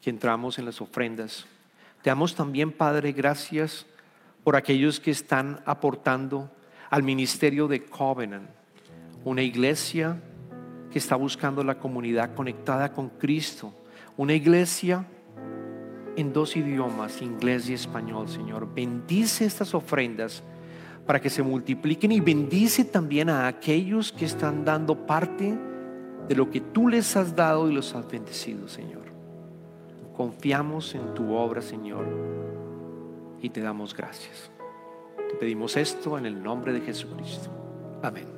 que 0.00 0.10
entramos 0.10 0.60
en 0.60 0.66
las 0.66 0.80
ofrendas, 0.80 1.46
te 2.02 2.10
damos 2.10 2.36
también, 2.36 2.70
Padre, 2.70 3.10
gracias 3.10 3.86
por 4.44 4.54
aquellos 4.54 5.00
que 5.00 5.10
están 5.10 5.60
aportando 5.66 6.48
al 6.90 7.02
ministerio 7.02 7.66
de 7.66 7.84
Covenant, 7.84 8.55
una 9.26 9.42
iglesia 9.42 10.22
que 10.88 11.00
está 11.00 11.16
buscando 11.16 11.64
la 11.64 11.80
comunidad 11.80 12.32
conectada 12.34 12.92
con 12.92 13.08
Cristo, 13.08 13.74
una 14.16 14.34
iglesia 14.34 15.04
en 16.16 16.32
dos 16.32 16.56
idiomas, 16.56 17.20
inglés 17.20 17.68
y 17.68 17.74
español, 17.74 18.28
Señor. 18.28 18.72
Bendice 18.72 19.44
estas 19.44 19.74
ofrendas 19.74 20.44
para 21.06 21.20
que 21.20 21.28
se 21.28 21.42
multipliquen 21.42 22.12
y 22.12 22.20
bendice 22.20 22.84
también 22.84 23.28
a 23.28 23.48
aquellos 23.48 24.12
que 24.12 24.24
están 24.24 24.64
dando 24.64 25.06
parte 25.06 25.58
de 26.28 26.34
lo 26.36 26.48
que 26.48 26.60
tú 26.60 26.86
les 26.86 27.16
has 27.16 27.34
dado 27.34 27.68
y 27.68 27.74
los 27.74 27.96
has 27.96 28.08
bendecido, 28.08 28.68
Señor. 28.68 29.06
Confiamos 30.16 30.94
en 30.94 31.14
tu 31.14 31.34
obra, 31.34 31.62
Señor, 31.62 32.06
y 33.42 33.50
te 33.50 33.60
damos 33.60 33.92
gracias. 33.92 34.52
Te 35.16 35.34
pedimos 35.34 35.76
esto 35.76 36.16
en 36.16 36.26
el 36.26 36.40
nombre 36.40 36.72
de 36.72 36.80
Jesucristo. 36.80 37.50
Amén. 38.04 38.35